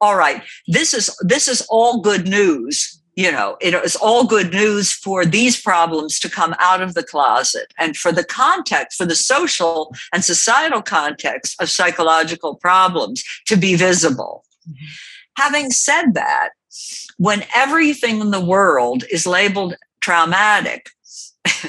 all 0.00 0.16
right, 0.16 0.42
this 0.66 0.94
is 0.94 1.16
this 1.20 1.48
is 1.48 1.66
all 1.68 2.00
good 2.00 2.26
news. 2.28 2.94
You 3.16 3.32
know, 3.32 3.56
it 3.60 3.74
is 3.74 3.96
all 3.96 4.24
good 4.24 4.52
news 4.52 4.92
for 4.92 5.26
these 5.26 5.60
problems 5.60 6.20
to 6.20 6.30
come 6.30 6.54
out 6.60 6.80
of 6.80 6.94
the 6.94 7.02
closet 7.02 7.72
and 7.76 7.96
for 7.96 8.12
the 8.12 8.22
context, 8.22 8.96
for 8.96 9.06
the 9.06 9.16
social 9.16 9.92
and 10.12 10.24
societal 10.24 10.82
context 10.82 11.60
of 11.60 11.68
psychological 11.68 12.54
problems 12.54 13.24
to 13.46 13.56
be 13.56 13.74
visible. 13.74 14.44
Mm-hmm. 14.68 14.86
Having 15.36 15.70
said 15.72 16.14
that, 16.14 16.50
when 17.16 17.44
everything 17.54 18.20
in 18.20 18.30
the 18.30 18.44
world 18.44 19.02
is 19.10 19.26
labeled 19.26 19.74
traumatic, 20.00 20.90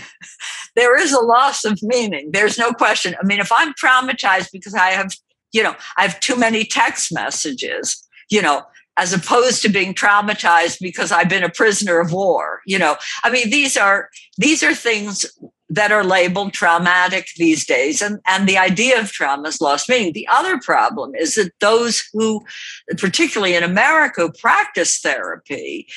there 0.75 0.97
is 0.97 1.11
a 1.11 1.19
loss 1.19 1.65
of 1.65 1.81
meaning. 1.81 2.29
There's 2.31 2.57
no 2.57 2.71
question. 2.71 3.15
I 3.19 3.25
mean, 3.25 3.39
if 3.39 3.51
I'm 3.51 3.73
traumatized 3.73 4.51
because 4.51 4.75
I 4.75 4.91
have, 4.91 5.13
you 5.51 5.63
know, 5.63 5.75
I 5.97 6.03
have 6.03 6.19
too 6.19 6.35
many 6.35 6.63
text 6.63 7.13
messages, 7.13 8.07
you 8.29 8.41
know, 8.41 8.63
as 8.99 9.13
opposed 9.13 9.61
to 9.61 9.69
being 9.69 9.93
traumatized 9.93 10.79
because 10.81 11.11
I've 11.11 11.29
been 11.29 11.43
a 11.43 11.49
prisoner 11.49 11.99
of 11.99 12.11
war. 12.11 12.61
You 12.65 12.77
know, 12.77 12.97
I 13.23 13.29
mean, 13.29 13.49
these 13.49 13.77
are 13.77 14.09
these 14.37 14.61
are 14.61 14.75
things 14.75 15.25
that 15.69 15.91
are 15.91 16.03
labeled 16.03 16.53
traumatic 16.53 17.27
these 17.37 17.65
days, 17.65 18.01
and 18.01 18.19
and 18.27 18.47
the 18.47 18.57
idea 18.57 18.99
of 18.99 19.11
trauma 19.11 19.47
has 19.47 19.61
lost 19.61 19.89
meaning. 19.89 20.13
The 20.13 20.27
other 20.27 20.59
problem 20.59 21.15
is 21.15 21.35
that 21.35 21.53
those 21.59 22.03
who, 22.13 22.41
particularly 22.97 23.55
in 23.55 23.63
America, 23.63 24.31
practice 24.39 24.99
therapy. 24.99 25.87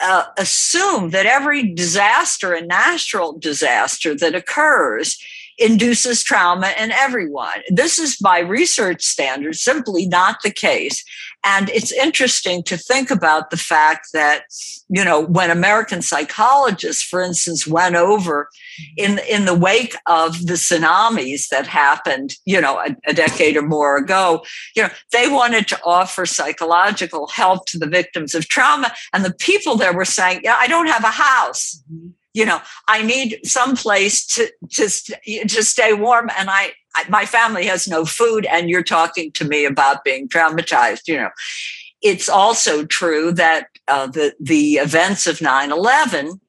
Uh, 0.00 0.24
assume 0.36 1.10
that 1.10 1.24
every 1.24 1.72
disaster 1.72 2.52
and 2.52 2.66
natural 2.66 3.38
disaster 3.38 4.14
that 4.14 4.34
occurs 4.34 5.16
induces 5.58 6.22
trauma 6.22 6.72
in 6.78 6.90
everyone. 6.92 7.60
This 7.68 7.98
is 7.98 8.16
by 8.16 8.40
research 8.40 9.02
standards 9.02 9.60
simply 9.60 10.06
not 10.06 10.42
the 10.42 10.50
case. 10.50 11.04
And 11.46 11.68
it's 11.70 11.92
interesting 11.92 12.62
to 12.64 12.78
think 12.78 13.10
about 13.10 13.50
the 13.50 13.58
fact 13.58 14.08
that, 14.14 14.44
you 14.88 15.04
know, 15.04 15.20
when 15.20 15.50
American 15.50 16.00
psychologists, 16.00 17.02
for 17.02 17.20
instance, 17.20 17.66
went 17.66 17.96
over 17.96 18.48
in, 18.96 19.20
in 19.28 19.44
the 19.44 19.54
wake 19.54 19.94
of 20.06 20.46
the 20.46 20.54
tsunamis 20.54 21.48
that 21.48 21.66
happened, 21.66 22.36
you 22.46 22.60
know, 22.60 22.78
a, 22.78 22.96
a 23.06 23.12
decade 23.12 23.58
or 23.58 23.62
more 23.62 23.98
ago, 23.98 24.42
you 24.74 24.82
know, 24.82 24.90
they 25.12 25.28
wanted 25.28 25.68
to 25.68 25.80
offer 25.84 26.24
psychological 26.24 27.26
help 27.28 27.66
to 27.66 27.78
the 27.78 27.86
victims 27.86 28.34
of 28.34 28.48
trauma. 28.48 28.90
And 29.12 29.22
the 29.22 29.34
people 29.34 29.76
there 29.76 29.92
were 29.92 30.06
saying, 30.06 30.40
yeah, 30.44 30.56
I 30.58 30.66
don't 30.66 30.88
have 30.88 31.04
a 31.04 31.08
house. 31.08 31.82
Mm-hmm 31.92 32.08
you 32.34 32.44
know 32.44 32.60
i 32.88 33.02
need 33.02 33.40
some 33.44 33.74
place 33.76 34.26
to 34.26 34.50
to 34.70 34.88
to 35.48 35.62
stay 35.62 35.92
warm. 35.92 36.30
And 36.38 36.50
I, 36.50 36.72
I 36.94 37.04
my 37.08 37.26
family 37.26 37.66
has 37.66 37.88
no 37.88 38.04
food 38.04 38.46
and 38.46 38.68
you're 38.68 38.82
talking 38.82 39.32
to 39.32 39.44
me 39.44 39.64
about 39.64 40.04
being 40.04 40.28
traumatized 40.28 41.06
you 41.06 41.16
know. 41.16 41.30
It's 42.02 42.28
also 42.28 42.84
true 42.84 43.32
that 43.32 43.68
uh, 43.88 44.06
the 44.06 44.34
the 44.38 44.74
events 44.74 45.26
of 45.26 45.38
9-11 45.38 46.40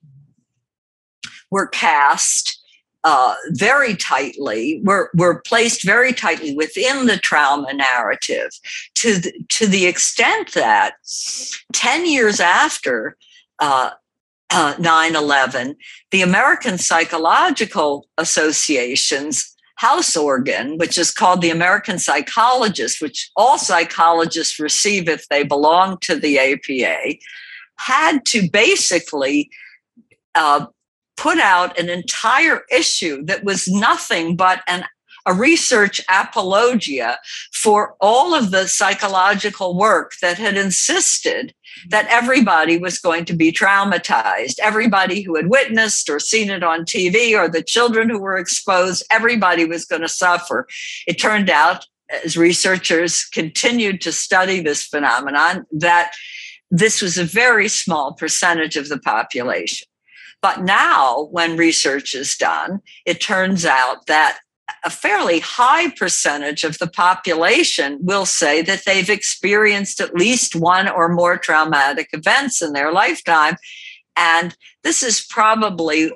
were 1.50 1.68
cast 1.68 2.60
uh, 3.06 3.36
very 3.52 3.96
tightly, 3.96 4.82
were, 4.84 5.12
were 5.16 5.40
placed 5.42 5.84
very 5.84 6.12
tightly 6.12 6.56
within 6.56 7.06
the 7.06 7.18
trauma 7.18 7.72
narrative 7.72 8.50
to 8.96 9.20
the, 9.20 9.32
to 9.48 9.68
the 9.68 9.86
extent 9.86 10.54
that 10.54 10.96
10 11.72 12.08
years 12.08 12.40
after 12.40 13.16
uh, 13.60 13.92
uh, 14.52 14.76
9 14.80 15.16
11, 15.16 15.76
the 16.12 16.22
American 16.22 16.78
Psychological 16.78 18.08
Association's 18.18 19.56
house 19.78 20.16
organ, 20.16 20.78
which 20.78 20.98
is 20.98 21.12
called 21.12 21.42
the 21.42 21.50
American 21.50 22.00
Psychologist, 22.00 23.02
which 23.02 23.30
all 23.36 23.58
psychologists 23.58 24.60
receive 24.60 25.10
if 25.10 25.28
they 25.28 25.44
belong 25.44 25.98
to 26.00 26.16
the 26.16 26.40
APA, 26.40 27.18
had 27.78 28.26
to 28.26 28.50
basically 28.50 29.50
uh, 30.34 30.66
put 31.18 31.40
out 31.40 31.78
an 31.78 31.90
entire 31.90 32.64
issue 32.72 33.24
that 33.26 33.44
was 33.44 33.68
nothing 33.68 34.36
but 34.36 34.62
an 34.68 34.86
a 35.26 35.34
research 35.34 36.02
apologia 36.10 37.18
for 37.52 37.96
all 38.00 38.34
of 38.34 38.52
the 38.52 38.68
psychological 38.68 39.78
work 39.78 40.14
that 40.22 40.38
had 40.38 40.56
insisted 40.56 41.54
that 41.90 42.08
everybody 42.10 42.78
was 42.78 43.00
going 43.00 43.26
to 43.26 43.34
be 43.34 43.52
traumatized. 43.52 44.60
Everybody 44.62 45.22
who 45.22 45.36
had 45.36 45.48
witnessed 45.48 46.10
or 46.10 46.20
seen 46.20 46.50
it 46.50 46.64
on 46.64 46.86
TV 46.86 47.38
or 47.38 47.50
the 47.50 47.64
children 47.64 48.10
who 48.10 48.20
were 48.20 48.38
exposed, 48.38 49.04
everybody 49.10 49.66
was 49.66 49.86
going 49.86 50.02
to 50.02 50.08
suffer. 50.08 50.68
It 51.08 51.20
turned 51.20 51.50
out, 51.50 51.86
as 52.24 52.38
researchers 52.38 53.26
continued 53.26 54.00
to 54.02 54.12
study 54.12 54.62
this 54.62 54.86
phenomenon, 54.86 55.66
that 55.72 56.14
this 56.72 57.02
was 57.02 57.18
a 57.18 57.24
very 57.24 57.68
small 57.68 58.14
percentage 58.14 58.76
of 58.76 58.90
the 58.90 59.00
population. 59.00 59.88
But 60.42 60.62
now, 60.62 61.28
when 61.32 61.58
research 61.58 62.14
is 62.14 62.36
done, 62.36 62.80
it 63.06 63.22
turns 63.22 63.66
out 63.66 64.06
that 64.06 64.40
a 64.84 64.90
fairly 64.90 65.40
high 65.40 65.92
percentage 65.92 66.64
of 66.64 66.80
the 66.80 66.88
population 66.88 68.00
will 68.02 68.26
say 68.26 68.62
that 68.64 68.84
they've 68.86 69.10
experienced 69.10 70.00
at 70.00 70.16
least 70.16 70.56
one 70.56 70.88
or 70.88 71.10
more 71.10 71.38
traumatic 71.38 72.10
events 72.14 72.62
in 72.62 72.74
their 72.74 72.92
lifetime. 72.92 73.58
And 74.16 74.56
this 74.84 75.04
is 75.04 75.26
probably 75.30 76.12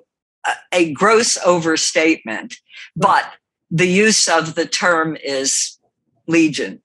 a, 0.47 0.51
a 0.71 0.93
gross 0.93 1.37
overstatement, 1.45 2.57
but 2.95 3.31
the 3.69 3.87
use 3.87 4.27
of 4.27 4.55
the 4.55 4.65
term 4.65 5.17
is 5.23 5.77
legion. 6.27 6.81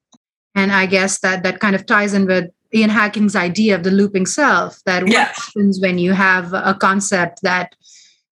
And 0.54 0.72
I 0.72 0.86
guess 0.86 1.20
that 1.20 1.42
that 1.42 1.60
kind 1.60 1.74
of 1.74 1.86
ties 1.86 2.14
in 2.14 2.26
with 2.26 2.50
Ian 2.74 2.90
Hacking's 2.90 3.36
idea 3.36 3.74
of 3.74 3.84
the 3.84 3.90
looping 3.90 4.26
self 4.26 4.82
that 4.84 5.04
what 5.04 5.12
yes. 5.12 5.46
happens 5.46 5.80
when 5.80 5.98
you 5.98 6.12
have 6.12 6.52
a 6.52 6.76
concept 6.78 7.40
that 7.42 7.74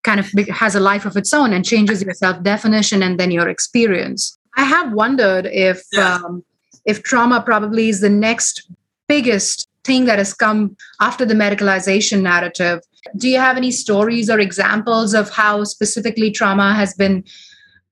kind 0.02 0.20
of 0.20 0.30
has 0.48 0.74
a 0.74 0.80
life 0.80 1.04
of 1.04 1.16
its 1.16 1.32
own 1.32 1.52
and 1.52 1.64
changes 1.64 2.02
your 2.02 2.14
self 2.14 2.42
definition 2.42 3.02
and 3.02 3.18
then 3.18 3.30
your 3.30 3.48
experience. 3.48 4.36
I 4.56 4.64
have 4.64 4.92
wondered 4.92 5.46
if 5.46 5.82
yeah. 5.92 6.16
um, 6.16 6.44
if 6.84 7.02
trauma 7.02 7.42
probably 7.42 7.88
is 7.88 8.00
the 8.00 8.10
next 8.10 8.70
biggest 9.08 9.68
thing 9.84 10.04
that 10.06 10.18
has 10.18 10.34
come 10.34 10.76
after 11.00 11.24
the 11.24 11.34
medicalization 11.34 12.22
narrative. 12.22 12.80
Do 13.16 13.28
you 13.28 13.38
have 13.38 13.56
any 13.56 13.70
stories 13.70 14.30
or 14.30 14.38
examples 14.38 15.12
of 15.12 15.30
how 15.30 15.64
specifically 15.64 16.30
trauma 16.30 16.72
has 16.74 16.94
been 16.94 17.24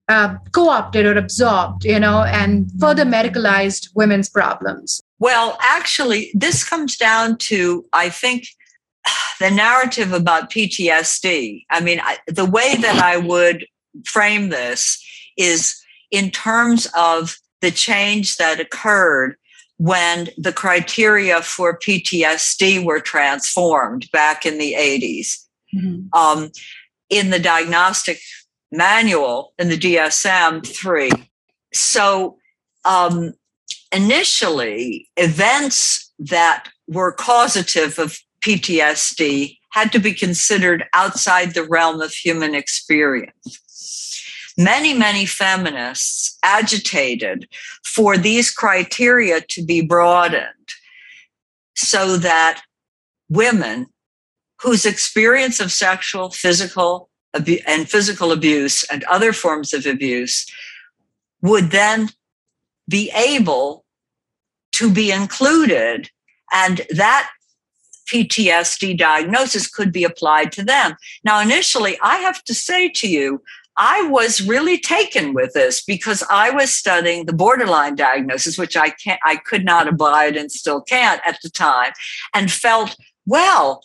uh, 0.08 0.36
co-opted 0.52 1.06
or 1.06 1.16
absorbed, 1.16 1.84
you 1.84 1.98
know, 1.98 2.22
and 2.24 2.70
further 2.80 3.04
medicalized 3.04 3.88
women's 3.94 4.28
problems? 4.28 5.00
Well, 5.18 5.58
actually, 5.60 6.30
this 6.34 6.64
comes 6.64 6.96
down 6.96 7.38
to, 7.38 7.84
I 7.92 8.08
think, 8.08 8.46
the 9.40 9.50
narrative 9.50 10.12
about 10.12 10.50
PTSD, 10.50 11.64
I 11.70 11.80
mean, 11.80 12.00
I, 12.02 12.18
the 12.26 12.44
way 12.44 12.76
that 12.76 13.02
I 13.02 13.16
would 13.16 13.66
frame 14.04 14.50
this 14.50 15.02
is 15.36 15.80
in 16.10 16.30
terms 16.30 16.88
of 16.96 17.36
the 17.60 17.70
change 17.70 18.36
that 18.36 18.60
occurred 18.60 19.36
when 19.78 20.28
the 20.36 20.52
criteria 20.52 21.40
for 21.40 21.78
PTSD 21.78 22.84
were 22.84 23.00
transformed 23.00 24.10
back 24.12 24.44
in 24.44 24.58
the 24.58 24.74
80s. 24.74 25.46
Mm-hmm. 25.74 26.18
Um, 26.18 26.50
in 27.10 27.30
the 27.30 27.38
diagnostic 27.38 28.20
manual, 28.70 29.52
in 29.58 29.68
the 29.68 29.76
DSM 29.76 30.64
3. 30.64 31.10
So, 31.74 32.38
um, 32.84 33.32
initially, 33.92 35.08
events 35.16 36.12
that 36.18 36.68
were 36.86 37.12
causative 37.12 37.98
of 37.98 38.18
PTSD 38.44 39.58
had 39.70 39.92
to 39.92 39.98
be 39.98 40.12
considered 40.12 40.84
outside 40.92 41.54
the 41.54 41.64
realm 41.64 42.00
of 42.00 42.12
human 42.12 42.54
experience. 42.54 44.54
Many, 44.58 44.94
many 44.94 45.26
feminists 45.26 46.38
agitated 46.42 47.48
for 47.84 48.18
these 48.18 48.50
criteria 48.50 49.40
to 49.40 49.64
be 49.64 49.80
broadened 49.80 50.46
so 51.76 52.16
that 52.18 52.62
women 53.28 53.86
whose 54.60 54.84
experience 54.84 55.60
of 55.60 55.72
sexual, 55.72 56.30
physical, 56.30 57.08
and 57.32 57.88
physical 57.88 58.32
abuse 58.32 58.84
and 58.90 59.04
other 59.04 59.32
forms 59.32 59.72
of 59.72 59.86
abuse 59.86 60.46
would 61.40 61.70
then 61.70 62.10
be 62.88 63.10
able 63.14 63.84
to 64.72 64.92
be 64.92 65.10
included 65.10 66.10
and 66.52 66.82
that 66.90 67.30
PTSD 68.10 68.96
diagnosis 68.96 69.66
could 69.68 69.92
be 69.92 70.04
applied 70.04 70.52
to 70.52 70.64
them. 70.64 70.96
Now, 71.24 71.40
initially, 71.40 71.98
I 72.02 72.16
have 72.16 72.42
to 72.44 72.54
say 72.54 72.88
to 72.90 73.08
you, 73.08 73.42
I 73.76 74.02
was 74.08 74.46
really 74.46 74.78
taken 74.78 75.32
with 75.32 75.54
this 75.54 75.82
because 75.82 76.22
I 76.28 76.50
was 76.50 76.72
studying 76.72 77.24
the 77.24 77.32
borderline 77.32 77.94
diagnosis, 77.94 78.58
which 78.58 78.76
I 78.76 78.90
can't, 78.90 79.20
I 79.24 79.36
could 79.36 79.64
not 79.64 79.88
abide 79.88 80.36
and 80.36 80.52
still 80.52 80.82
can't 80.82 81.20
at 81.24 81.38
the 81.42 81.48
time, 81.48 81.92
and 82.34 82.50
felt, 82.50 82.96
well, 83.26 83.82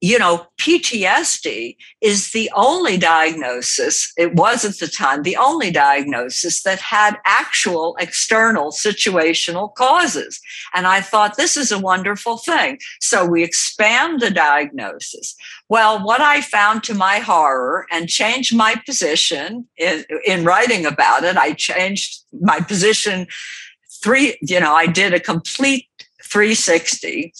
you 0.00 0.18
know, 0.18 0.46
PTSD 0.58 1.76
is 2.02 2.32
the 2.32 2.50
only 2.54 2.98
diagnosis, 2.98 4.12
it 4.18 4.34
was 4.34 4.64
at 4.64 4.78
the 4.78 4.88
time, 4.88 5.22
the 5.22 5.36
only 5.36 5.70
diagnosis 5.70 6.62
that 6.64 6.80
had 6.80 7.16
actual 7.24 7.96
external 7.98 8.72
situational 8.72 9.74
causes. 9.74 10.38
And 10.74 10.86
I 10.86 11.00
thought 11.00 11.36
this 11.36 11.56
is 11.56 11.72
a 11.72 11.78
wonderful 11.78 12.36
thing. 12.36 12.78
So 13.00 13.24
we 13.24 13.42
expand 13.42 14.20
the 14.20 14.30
diagnosis. 14.30 15.34
Well, 15.68 16.04
what 16.04 16.20
I 16.20 16.42
found 16.42 16.84
to 16.84 16.94
my 16.94 17.18
horror 17.18 17.86
and 17.90 18.08
changed 18.08 18.54
my 18.54 18.76
position 18.84 19.66
in, 19.78 20.04
in 20.26 20.44
writing 20.44 20.84
about 20.84 21.24
it, 21.24 21.36
I 21.36 21.52
changed 21.52 22.20
my 22.40 22.60
position 22.60 23.26
three, 24.02 24.38
you 24.42 24.60
know, 24.60 24.74
I 24.74 24.86
did 24.86 25.14
a 25.14 25.20
complete 25.20 25.85
360 26.26 27.32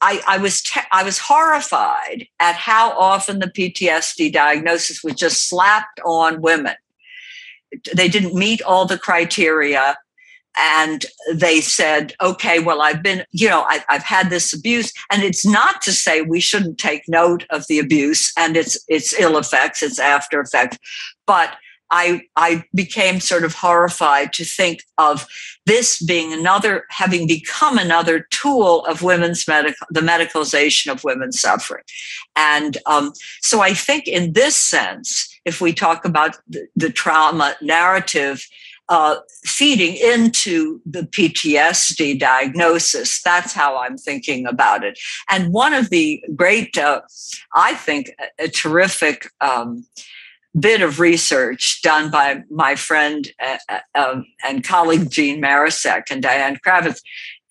I, 0.00 0.20
I 0.26 0.38
was 0.38 0.62
te- 0.62 0.80
I 0.92 1.02
was 1.02 1.18
horrified 1.18 2.28
at 2.38 2.54
how 2.54 2.90
often 2.92 3.40
the 3.40 3.48
PTSD 3.48 4.32
diagnosis 4.32 5.02
was 5.02 5.14
just 5.14 5.48
slapped 5.48 6.00
on 6.04 6.40
women. 6.40 6.74
They 7.94 8.08
didn't 8.08 8.34
meet 8.34 8.62
all 8.62 8.86
the 8.86 8.98
criteria, 8.98 9.96
and 10.56 11.04
they 11.34 11.60
said, 11.60 12.14
okay, 12.20 12.60
well, 12.60 12.80
I've 12.80 13.02
been, 13.02 13.24
you 13.32 13.48
know, 13.48 13.62
I, 13.62 13.84
have 13.88 14.04
had 14.04 14.30
this 14.30 14.52
abuse, 14.52 14.92
and 15.10 15.22
it's 15.22 15.44
not 15.44 15.82
to 15.82 15.92
say 15.92 16.22
we 16.22 16.40
shouldn't 16.40 16.78
take 16.78 17.02
note 17.08 17.44
of 17.50 17.66
the 17.66 17.78
abuse 17.78 18.32
and 18.38 18.56
its 18.56 18.78
its 18.88 19.18
ill 19.18 19.36
effects, 19.36 19.82
its 19.82 19.98
after 19.98 20.40
effects, 20.40 20.78
but 21.26 21.56
I 21.90 22.22
I 22.36 22.64
became 22.74 23.20
sort 23.20 23.44
of 23.44 23.54
horrified 23.54 24.32
to 24.34 24.44
think 24.44 24.82
of 24.98 25.26
this 25.66 26.02
being 26.02 26.32
another 26.32 26.84
having 26.90 27.26
become 27.26 27.78
another 27.78 28.26
tool 28.30 28.84
of 28.86 29.02
women's 29.02 29.46
medical 29.46 29.86
the 29.90 30.00
medicalization 30.00 30.90
of 30.90 31.04
women's 31.04 31.40
suffering, 31.40 31.84
and 32.36 32.76
um, 32.86 33.12
so 33.40 33.60
I 33.60 33.74
think 33.74 34.06
in 34.06 34.32
this 34.32 34.56
sense, 34.56 35.28
if 35.44 35.60
we 35.60 35.72
talk 35.72 36.04
about 36.04 36.36
the, 36.48 36.66
the 36.76 36.90
trauma 36.90 37.54
narrative. 37.60 38.46
Uh, 38.90 39.16
feeding 39.44 39.96
into 39.96 40.80
the 40.86 41.02
PTSD 41.02 42.18
diagnosis. 42.18 43.20
That's 43.22 43.52
how 43.52 43.76
I'm 43.76 43.98
thinking 43.98 44.46
about 44.46 44.82
it. 44.82 44.98
And 45.28 45.52
one 45.52 45.74
of 45.74 45.90
the 45.90 46.24
great, 46.34 46.78
uh, 46.78 47.02
I 47.54 47.74
think, 47.74 48.12
a, 48.38 48.48
terrific 48.48 49.28
um, 49.42 49.84
bit 50.60 50.82
of 50.82 51.00
research 51.00 51.80
done 51.82 52.10
by 52.10 52.42
my 52.50 52.74
friend 52.74 53.28
uh, 53.42 53.58
uh, 53.68 53.80
um, 53.94 54.24
and 54.46 54.64
colleague 54.64 55.10
Jeanne 55.10 55.40
Marecek 55.40 56.10
and 56.10 56.22
Diane 56.22 56.58
Kravetz 56.64 57.00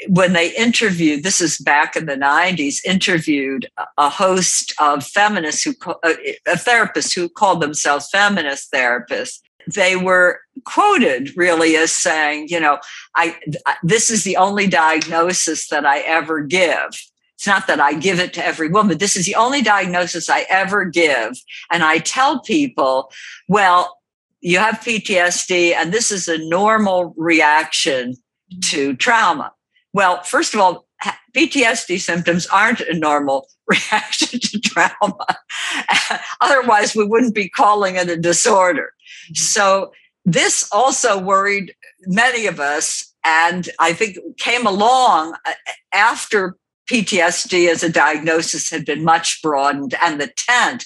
when 0.09 0.33
they 0.33 0.53
interviewed 0.55 1.23
this 1.23 1.41
is 1.41 1.57
back 1.57 1.95
in 1.95 2.05
the 2.05 2.15
90s 2.15 2.85
interviewed 2.85 3.67
a 3.97 4.09
host 4.09 4.73
of 4.79 5.03
feminists 5.03 5.63
who 5.63 5.73
uh, 6.03 6.13
a 6.45 6.57
therapist 6.57 7.15
who 7.15 7.27
called 7.27 7.61
themselves 7.61 8.09
feminist 8.11 8.71
therapists. 8.71 9.41
They 9.73 9.95
were 9.95 10.39
quoted 10.65 11.35
really 11.35 11.75
as 11.75 11.91
saying 11.91 12.47
you 12.49 12.59
know 12.59 12.79
i 13.15 13.35
this 13.83 14.09
is 14.09 14.23
the 14.23 14.37
only 14.37 14.67
diagnosis 14.67 15.67
that 15.69 15.85
i 15.85 15.99
ever 15.99 16.41
give 16.41 16.89
it's 17.37 17.45
not 17.45 17.67
that 17.67 17.79
I 17.79 17.93
give 17.93 18.19
it 18.19 18.33
to 18.33 18.45
every 18.45 18.67
woman. 18.67 18.97
This 18.97 19.15
is 19.15 19.27
the 19.27 19.35
only 19.35 19.61
diagnosis 19.61 20.27
I 20.27 20.47
ever 20.49 20.85
give. 20.85 21.39
And 21.71 21.83
I 21.83 21.99
tell 21.99 22.41
people, 22.41 23.11
well, 23.47 23.99
you 24.41 24.57
have 24.57 24.79
PTSD, 24.79 25.75
and 25.75 25.93
this 25.93 26.09
is 26.11 26.27
a 26.27 26.39
normal 26.49 27.13
reaction 27.15 28.15
to 28.63 28.95
trauma. 28.95 29.53
Well, 29.93 30.23
first 30.23 30.55
of 30.55 30.59
all, 30.59 30.87
PTSD 31.35 31.99
symptoms 32.01 32.47
aren't 32.47 32.81
a 32.81 32.97
normal 32.97 33.47
reaction 33.67 34.39
to 34.39 34.59
trauma. 34.59 35.37
Otherwise, 36.41 36.95
we 36.95 37.05
wouldn't 37.05 37.35
be 37.35 37.49
calling 37.49 37.97
it 37.97 38.09
a 38.09 38.17
disorder. 38.17 38.93
So, 39.33 39.91
this 40.25 40.67
also 40.71 41.19
worried 41.19 41.75
many 42.07 42.47
of 42.47 42.59
us. 42.59 43.13
And 43.23 43.69
I 43.79 43.93
think 43.93 44.17
came 44.37 44.65
along 44.65 45.35
uh, 45.45 45.51
after 45.93 46.57
PTSD 46.87 47.69
as 47.69 47.83
a 47.83 47.89
diagnosis 47.91 48.69
had 48.69 48.85
been 48.85 49.03
much 49.03 49.41
broadened, 49.41 49.95
and 50.01 50.19
the 50.19 50.31
tent 50.35 50.85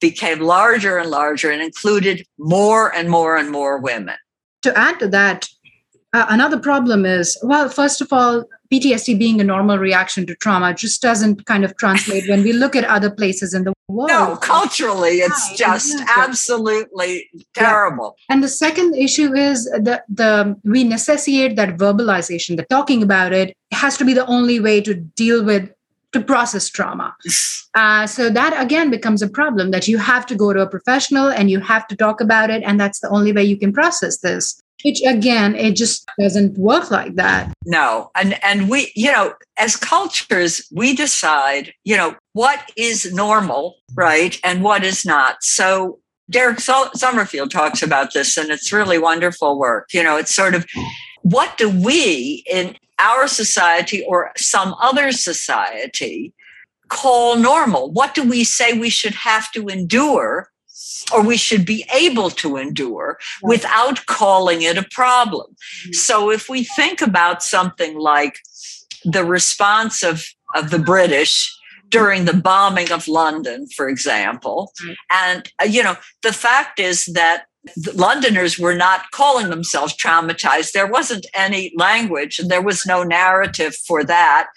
became 0.00 0.40
larger 0.40 0.98
and 0.98 1.10
larger 1.10 1.50
and 1.50 1.62
included 1.62 2.26
more 2.38 2.94
and 2.94 3.08
more 3.08 3.36
and 3.36 3.50
more 3.50 3.78
women. 3.78 4.16
To 4.62 4.76
add 4.76 4.98
to 4.98 5.08
that, 5.08 5.48
uh, 6.12 6.26
another 6.28 6.58
problem 6.58 7.06
is 7.06 7.38
well, 7.42 7.68
first 7.68 8.00
of 8.00 8.12
all, 8.12 8.44
PTSD 8.72 9.18
being 9.18 9.40
a 9.40 9.44
normal 9.44 9.78
reaction 9.78 10.26
to 10.26 10.34
trauma 10.34 10.74
just 10.74 11.02
doesn't 11.02 11.46
kind 11.46 11.64
of 11.64 11.76
translate 11.76 12.28
when 12.28 12.42
we 12.42 12.52
look 12.52 12.74
at 12.74 12.84
other 12.84 13.10
places 13.10 13.54
in 13.54 13.64
the 13.64 13.72
world. 13.88 14.08
No, 14.08 14.36
culturally, 14.36 15.18
it's 15.18 15.48
right, 15.48 15.56
just 15.56 15.92
exactly. 15.92 16.22
absolutely 16.22 17.30
terrible. 17.54 18.16
Yeah. 18.18 18.34
And 18.34 18.44
the 18.44 18.48
second 18.48 18.94
issue 18.94 19.34
is 19.34 19.64
the 19.64 20.02
the 20.08 20.56
we 20.64 20.84
necessitate 20.84 21.56
that 21.56 21.76
verbalization, 21.76 22.56
the 22.56 22.64
talking 22.64 23.02
about 23.02 23.32
it 23.32 23.56
has 23.72 23.96
to 23.98 24.04
be 24.04 24.14
the 24.14 24.26
only 24.26 24.60
way 24.60 24.80
to 24.80 24.94
deal 24.94 25.44
with 25.44 25.70
to 26.12 26.20
process 26.20 26.68
trauma. 26.68 27.14
Uh, 27.74 28.06
so 28.06 28.30
that 28.30 28.58
again 28.58 28.88
becomes 28.88 29.20
a 29.20 29.28
problem 29.28 29.70
that 29.70 29.86
you 29.86 29.98
have 29.98 30.24
to 30.24 30.34
go 30.34 30.50
to 30.50 30.62
a 30.62 30.66
professional 30.66 31.28
and 31.28 31.50
you 31.50 31.60
have 31.60 31.86
to 31.86 31.94
talk 31.94 32.22
about 32.22 32.48
it, 32.48 32.62
and 32.62 32.80
that's 32.80 33.00
the 33.00 33.08
only 33.10 33.32
way 33.32 33.44
you 33.44 33.58
can 33.58 33.70
process 33.70 34.20
this 34.20 34.58
which 34.84 35.00
again 35.06 35.54
it 35.54 35.76
just 35.76 36.08
doesn't 36.18 36.56
work 36.58 36.90
like 36.90 37.14
that. 37.14 37.52
No 37.64 38.10
and 38.14 38.42
and 38.44 38.68
we 38.68 38.92
you 38.94 39.10
know 39.10 39.34
as 39.58 39.76
cultures 39.76 40.66
we 40.72 40.94
decide 40.94 41.72
you 41.84 41.96
know 41.96 42.16
what 42.32 42.70
is 42.76 43.12
normal 43.12 43.76
right 43.94 44.38
and 44.44 44.62
what 44.62 44.84
is 44.84 45.04
not. 45.04 45.42
So 45.42 45.98
derek 46.28 46.60
summerfield 46.60 47.50
talks 47.50 47.82
about 47.82 48.12
this 48.12 48.36
and 48.36 48.50
it's 48.50 48.72
really 48.72 48.98
wonderful 48.98 49.58
work. 49.58 49.92
You 49.92 50.02
know 50.02 50.16
it's 50.16 50.34
sort 50.34 50.54
of 50.54 50.66
what 51.22 51.56
do 51.58 51.68
we 51.68 52.44
in 52.50 52.76
our 52.98 53.28
society 53.28 54.04
or 54.06 54.32
some 54.36 54.74
other 54.80 55.12
society 55.12 56.32
call 56.88 57.36
normal? 57.36 57.90
What 57.90 58.14
do 58.14 58.22
we 58.22 58.44
say 58.44 58.78
we 58.78 58.90
should 58.90 59.14
have 59.14 59.50
to 59.52 59.66
endure 59.66 60.48
or 61.12 61.22
we 61.22 61.36
should 61.36 61.64
be 61.64 61.84
able 61.92 62.30
to 62.30 62.56
endure 62.56 63.18
right. 63.42 63.48
without 63.48 64.06
calling 64.06 64.62
it 64.62 64.78
a 64.78 64.86
problem. 64.90 65.46
Mm-hmm. 65.50 65.92
So 65.92 66.30
if 66.30 66.48
we 66.48 66.64
think 66.64 67.00
about 67.00 67.42
something 67.42 67.98
like 67.98 68.38
the 69.04 69.24
response 69.24 70.02
of, 70.02 70.24
of 70.54 70.70
the 70.70 70.78
British 70.78 71.52
during 71.88 72.24
the 72.24 72.34
bombing 72.34 72.90
of 72.90 73.06
London, 73.06 73.66
for 73.76 73.88
example, 73.88 74.72
right. 74.86 74.96
and 75.12 75.52
uh, 75.62 75.64
you 75.64 75.82
know, 75.82 75.96
the 76.22 76.32
fact 76.32 76.80
is 76.80 77.06
that 77.06 77.44
Londoners 77.94 78.58
were 78.58 78.74
not 78.74 79.10
calling 79.10 79.50
themselves 79.50 79.96
traumatized. 79.96 80.72
There 80.72 80.86
wasn't 80.86 81.26
any 81.34 81.72
language 81.76 82.38
and 82.38 82.50
there 82.50 82.62
was 82.62 82.86
no 82.86 83.02
narrative 83.02 83.74
for 83.74 84.04
that. 84.04 84.48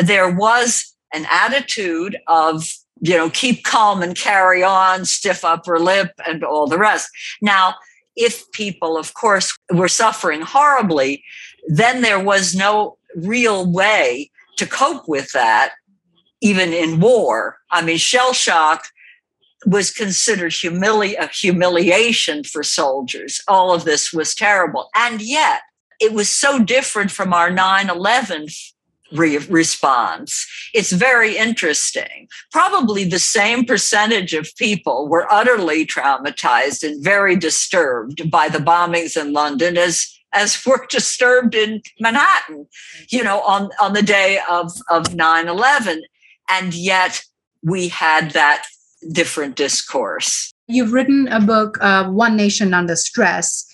There 0.00 0.32
was 0.32 0.94
an 1.12 1.26
attitude 1.30 2.16
of 2.26 2.64
you 3.04 3.14
know, 3.14 3.28
keep 3.28 3.64
calm 3.64 4.02
and 4.02 4.16
carry 4.16 4.62
on, 4.62 5.04
stiff 5.04 5.44
upper 5.44 5.78
lip, 5.78 6.12
and 6.26 6.42
all 6.42 6.66
the 6.66 6.78
rest. 6.78 7.10
Now, 7.42 7.74
if 8.16 8.50
people, 8.52 8.96
of 8.96 9.12
course, 9.12 9.54
were 9.70 9.88
suffering 9.88 10.40
horribly, 10.40 11.22
then 11.68 12.00
there 12.00 12.18
was 12.18 12.54
no 12.54 12.96
real 13.14 13.70
way 13.70 14.30
to 14.56 14.66
cope 14.66 15.06
with 15.06 15.32
that, 15.32 15.74
even 16.40 16.72
in 16.72 16.98
war. 16.98 17.58
I 17.70 17.82
mean, 17.82 17.98
shell 17.98 18.32
shock 18.32 18.86
was 19.66 19.90
considered 19.90 20.52
humili- 20.52 21.18
a 21.18 21.26
humiliation 21.26 22.42
for 22.42 22.62
soldiers. 22.62 23.42
All 23.46 23.74
of 23.74 23.84
this 23.84 24.14
was 24.14 24.34
terrible. 24.34 24.88
And 24.94 25.20
yet, 25.20 25.60
it 26.00 26.14
was 26.14 26.30
so 26.30 26.58
different 26.58 27.10
from 27.10 27.34
our 27.34 27.50
9 27.50 27.90
11 27.90 28.46
re- 29.12 29.38
response. 29.38 30.46
It's 30.72 30.92
very 30.92 31.36
interesting. 31.36 32.28
Probably 32.50 33.04
the 33.04 33.18
same 33.18 33.64
percentage 33.64 34.34
of 34.34 34.54
people 34.56 35.08
were 35.08 35.32
utterly 35.32 35.86
traumatized 35.86 36.82
and 36.82 37.02
very 37.02 37.36
disturbed 37.36 38.30
by 38.30 38.48
the 38.48 38.58
bombings 38.58 39.20
in 39.20 39.32
London 39.32 39.76
as 39.76 40.10
as 40.34 40.60
were 40.66 40.84
disturbed 40.90 41.54
in 41.54 41.80
Manhattan, 42.00 42.66
you 43.08 43.22
know, 43.22 43.40
on, 43.42 43.70
on 43.80 43.92
the 43.92 44.02
day 44.02 44.40
of, 44.50 44.72
of 44.90 45.04
9-11. 45.04 46.00
And 46.50 46.74
yet 46.74 47.22
we 47.62 47.88
had 47.88 48.32
that 48.32 48.66
different 49.12 49.56
discourse. 49.56 50.52
You've 50.66 50.92
written 50.92 51.28
a 51.28 51.40
book, 51.40 51.78
uh, 51.80 52.10
One 52.10 52.36
Nation 52.36 52.74
Under 52.74 52.96
Stress, 52.96 53.64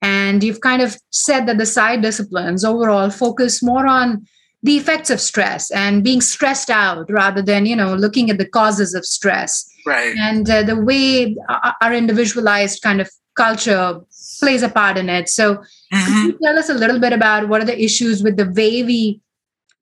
and 0.00 0.42
you've 0.42 0.60
kind 0.60 0.82
of 0.82 0.96
said 1.10 1.46
that 1.46 1.58
the 1.58 1.66
psy 1.66 1.96
disciplines 1.96 2.64
overall 2.64 3.10
focus 3.10 3.62
more 3.62 3.86
on 3.86 4.26
the 4.66 4.76
effects 4.76 5.10
of 5.10 5.20
stress 5.20 5.70
and 5.70 6.02
being 6.02 6.20
stressed 6.20 6.70
out 6.70 7.08
rather 7.08 7.40
than 7.40 7.66
you 7.66 7.76
know 7.76 7.94
looking 7.94 8.30
at 8.30 8.38
the 8.38 8.44
causes 8.44 8.94
of 8.94 9.06
stress 9.06 9.68
right 9.86 10.14
and 10.16 10.50
uh, 10.50 10.62
the 10.62 10.76
way 10.76 11.36
our 11.80 11.94
individualized 11.94 12.82
kind 12.82 13.00
of 13.00 13.08
culture 13.36 14.00
plays 14.40 14.62
a 14.62 14.68
part 14.68 14.98
in 14.98 15.08
it 15.08 15.28
so 15.28 15.54
mm-hmm. 15.54 16.04
could 16.04 16.24
you 16.24 16.38
tell 16.42 16.58
us 16.58 16.68
a 16.68 16.74
little 16.74 16.98
bit 16.98 17.12
about 17.12 17.48
what 17.48 17.62
are 17.62 17.64
the 17.64 17.80
issues 17.80 18.22
with 18.22 18.36
the 18.36 18.50
way 18.56 18.82
we 18.82 19.20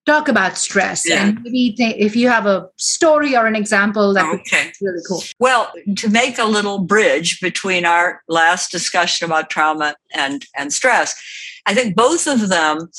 talk 0.04 0.28
about 0.28 0.58
stress 0.58 1.08
yeah. 1.08 1.28
and 1.28 1.42
maybe 1.42 1.72
th- 1.72 1.96
if 1.96 2.14
you 2.14 2.28
have 2.28 2.44
a 2.44 2.68
story 2.76 3.34
or 3.34 3.46
an 3.46 3.56
example 3.56 4.12
that 4.12 4.26
okay. 4.26 4.66
would 4.66 4.72
be 4.78 4.86
really 4.86 5.02
cool 5.08 5.22
well 5.38 5.72
to 5.96 6.10
make 6.10 6.38
a 6.38 6.44
little 6.44 6.78
bridge 6.80 7.40
between 7.40 7.86
our 7.86 8.22
last 8.28 8.70
discussion 8.70 9.24
about 9.24 9.48
trauma 9.48 9.94
and 10.12 10.44
and 10.58 10.74
stress 10.74 11.18
i 11.64 11.72
think 11.72 11.96
both 11.96 12.26
of 12.26 12.50
them 12.50 12.90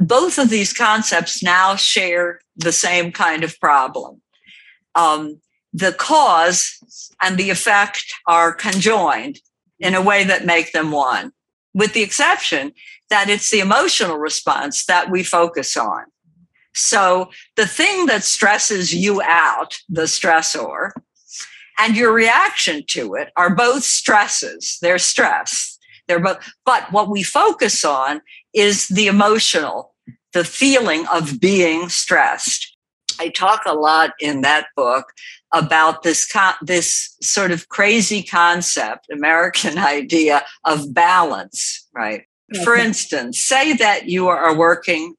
both 0.00 0.38
of 0.38 0.50
these 0.50 0.72
concepts 0.72 1.42
now 1.42 1.76
share 1.76 2.40
the 2.56 2.72
same 2.72 3.12
kind 3.12 3.44
of 3.44 3.58
problem. 3.60 4.20
Um, 4.94 5.40
the 5.72 5.92
cause 5.92 7.12
and 7.20 7.36
the 7.36 7.50
effect 7.50 8.04
are 8.26 8.52
conjoined 8.52 9.40
in 9.78 9.94
a 9.94 10.02
way 10.02 10.24
that 10.24 10.46
make 10.46 10.72
them 10.72 10.90
one, 10.90 11.32
with 11.74 11.92
the 11.92 12.02
exception 12.02 12.72
that 13.10 13.28
it's 13.28 13.50
the 13.50 13.60
emotional 13.60 14.16
response 14.16 14.86
that 14.86 15.10
we 15.10 15.22
focus 15.22 15.76
on. 15.76 16.04
So 16.74 17.30
the 17.56 17.66
thing 17.66 18.06
that 18.06 18.24
stresses 18.24 18.94
you 18.94 19.22
out, 19.22 19.76
the 19.88 20.02
stressor, 20.02 20.90
and 21.78 21.96
your 21.96 22.12
reaction 22.12 22.84
to 22.88 23.14
it 23.14 23.30
are 23.36 23.54
both 23.54 23.84
stresses. 23.84 24.78
They're 24.80 24.98
stress. 24.98 25.78
they're 26.08 26.20
both 26.20 26.38
but 26.64 26.90
what 26.92 27.08
we 27.08 27.22
focus 27.22 27.84
on 27.84 28.22
is 28.56 28.88
the 28.88 29.06
emotional 29.06 29.94
the 30.32 30.44
feeling 30.44 31.06
of 31.06 31.40
being 31.40 31.88
stressed. 31.88 32.76
I 33.18 33.28
talk 33.28 33.62
a 33.64 33.72
lot 33.72 34.10
in 34.20 34.42
that 34.42 34.66
book 34.74 35.12
about 35.52 36.02
this 36.02 36.30
this 36.60 37.16
sort 37.22 37.52
of 37.52 37.68
crazy 37.68 38.22
concept 38.22 39.06
american 39.12 39.78
idea 39.96 40.44
of 40.64 40.92
balance 40.92 41.86
right? 41.94 42.22
Okay. 42.52 42.64
for 42.64 42.74
instance 42.74 43.38
say 43.38 43.72
that 43.74 44.08
you 44.08 44.26
are 44.28 44.46
a 44.48 44.54
working 44.54 45.14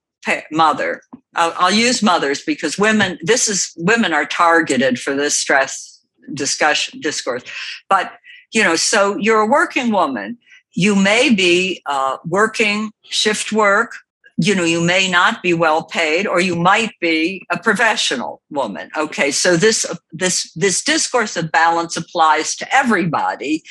mother. 0.52 1.02
I'll, 1.36 1.54
I'll 1.58 1.74
use 1.74 2.02
mothers 2.02 2.42
because 2.44 2.78
women 2.78 3.18
this 3.22 3.48
is 3.48 3.72
women 3.78 4.14
are 4.14 4.26
targeted 4.26 5.00
for 5.00 5.16
this 5.16 5.36
stress 5.36 6.02
discussion 6.34 7.00
discourse. 7.00 7.44
But 7.90 8.14
you 8.54 8.64
know 8.64 8.76
so 8.76 9.18
you're 9.18 9.42
a 9.42 9.48
working 9.48 9.92
woman 9.92 10.38
you 10.78 10.96
may 10.96 11.34
be 11.34 11.82
uh, 11.88 12.18
working 12.24 12.92
shift 13.04 13.52
work 13.52 13.94
you 14.38 14.54
know 14.54 14.64
you 14.64 14.80
may 14.80 15.10
not 15.10 15.42
be 15.42 15.54
well 15.54 15.84
paid 15.84 16.28
or 16.28 16.40
you 16.40 16.56
might 16.56 16.94
be 17.02 17.44
a 17.50 17.58
professional 17.58 18.42
woman 18.52 18.90
okay 18.96 19.32
so 19.32 19.58
this 19.58 19.86
this 20.12 20.54
this 20.54 20.84
discourse 20.84 21.36
of 21.36 21.52
balance 21.52 21.98
applies 21.98 22.56
to 22.56 22.66
everybody 22.74 23.64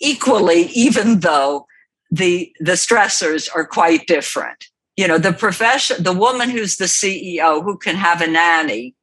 equally 0.00 0.62
even 0.74 1.20
though 1.20 1.66
the 2.10 2.52
the 2.60 2.72
stressors 2.72 3.48
are 3.54 3.66
quite 3.66 4.06
different 4.06 4.66
you 4.96 5.08
know 5.08 5.18
the 5.18 5.32
profession 5.32 6.00
the 6.02 6.12
woman 6.12 6.48
who's 6.48 6.76
the 6.76 6.84
ceo 6.84 7.62
who 7.64 7.76
can 7.76 7.96
have 7.96 8.20
a 8.22 8.26
nanny 8.28 8.94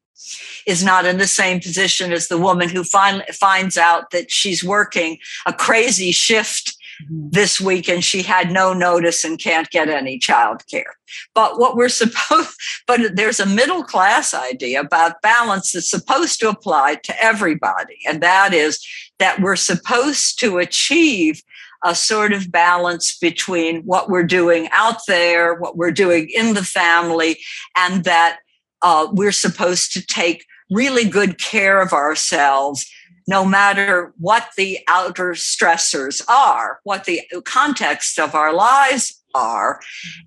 is 0.66 0.84
not 0.84 1.06
in 1.06 1.18
the 1.18 1.28
same 1.28 1.60
position 1.60 2.12
as 2.12 2.28
the 2.28 2.38
woman 2.38 2.70
who 2.70 2.84
find, 2.84 3.24
finds 3.34 3.78
out 3.78 4.12
that 4.12 4.32
she's 4.32 4.64
working 4.64 5.18
a 5.46 5.54
crazy 5.54 6.12
shift. 6.12 6.75
This 7.10 7.60
week 7.60 7.90
and 7.90 8.04
she 8.04 8.22
had 8.22 8.52
no 8.52 8.74
notice 8.74 9.24
and 9.24 9.40
can't 9.40 9.70
get 9.70 9.90
any 9.90 10.18
child 10.18 10.64
care. 10.70 10.96
But 11.34 11.60
what 11.60 11.76
we're 11.76 11.90
supposed, 11.90 12.56
but 12.88 13.16
there's 13.16 13.40
a 13.40 13.46
middle 13.46 13.84
class 13.84 14.34
idea 14.34 14.80
about 14.80 15.22
balance 15.22 15.72
that's 15.72 15.90
supposed 15.90 16.40
to 16.42 16.50
apply 16.50 16.96
to 17.04 17.24
everybody. 17.24 18.00
And 18.08 18.22
that 18.22 18.54
is 18.54 18.86
that 19.20 19.40
we're 19.40 19.56
supposed 19.56 20.40
to 20.40 20.58
achieve 20.58 21.42
a 21.84 21.94
sort 21.94 22.34
of 22.34 22.52
balance 22.52 23.18
between 23.18 23.84
what 23.84 24.10
we're 24.10 24.24
doing 24.24 24.68
out 24.72 25.06
there, 25.08 25.54
what 25.54 25.78
we're 25.78 25.92
doing 25.92 26.30
in 26.34 26.56
the 26.56 26.64
family, 26.64 27.38
and 27.78 28.04
that 28.06 28.40
uh, 28.82 29.08
we're 29.12 29.32
supposed 29.32 29.94
to 29.94 30.06
take 30.06 30.46
really 30.72 31.08
good 31.08 31.38
care 31.38 31.80
of 31.82 31.94
ourselves 31.94 32.90
no 33.28 33.46
matter 33.46 34.14
what 34.18 34.50
the 34.58 34.80
outer 34.88 35.32
stressors 35.32 36.22
are, 36.28 36.80
what 36.84 37.06
the 37.06 37.22
context 37.44 38.20
of 38.20 38.36
our 38.36 38.54
lives 38.54 39.22
are. 39.34 39.80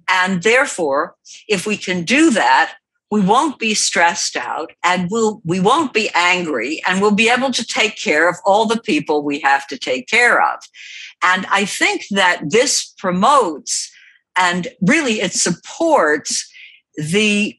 And 0.08 0.42
therefore, 0.42 1.14
if 1.48 1.66
we 1.66 1.76
can 1.76 2.04
do 2.04 2.30
that, 2.30 2.74
we 3.11 3.20
won't 3.22 3.58
be 3.58 3.72
stressed 3.72 4.37
out 4.37 4.72
and 4.84 5.08
we'll, 5.11 5.40
we 5.44 5.61
won't 5.61 5.94
be 5.94 6.11
angry 6.14 6.82
and 6.87 7.00
we'll 7.00 7.14
be 7.14 7.30
able 7.30 7.50
to 7.52 7.64
take 7.64 7.96
care 7.96 8.28
of 8.28 8.37
all 8.44 8.66
the 8.66 8.80
people 8.80 9.22
we 9.22 9.38
have 9.40 9.66
to 9.68 9.78
take 9.78 10.08
care 10.08 10.42
of. 10.42 10.61
And 11.22 11.46
I 11.46 11.64
think 11.64 12.04
that 12.11 12.42
this 12.50 12.92
promotes 12.98 13.90
and 14.37 14.68
really 14.82 15.20
it 15.20 15.32
supports 15.32 16.48
the 16.96 17.54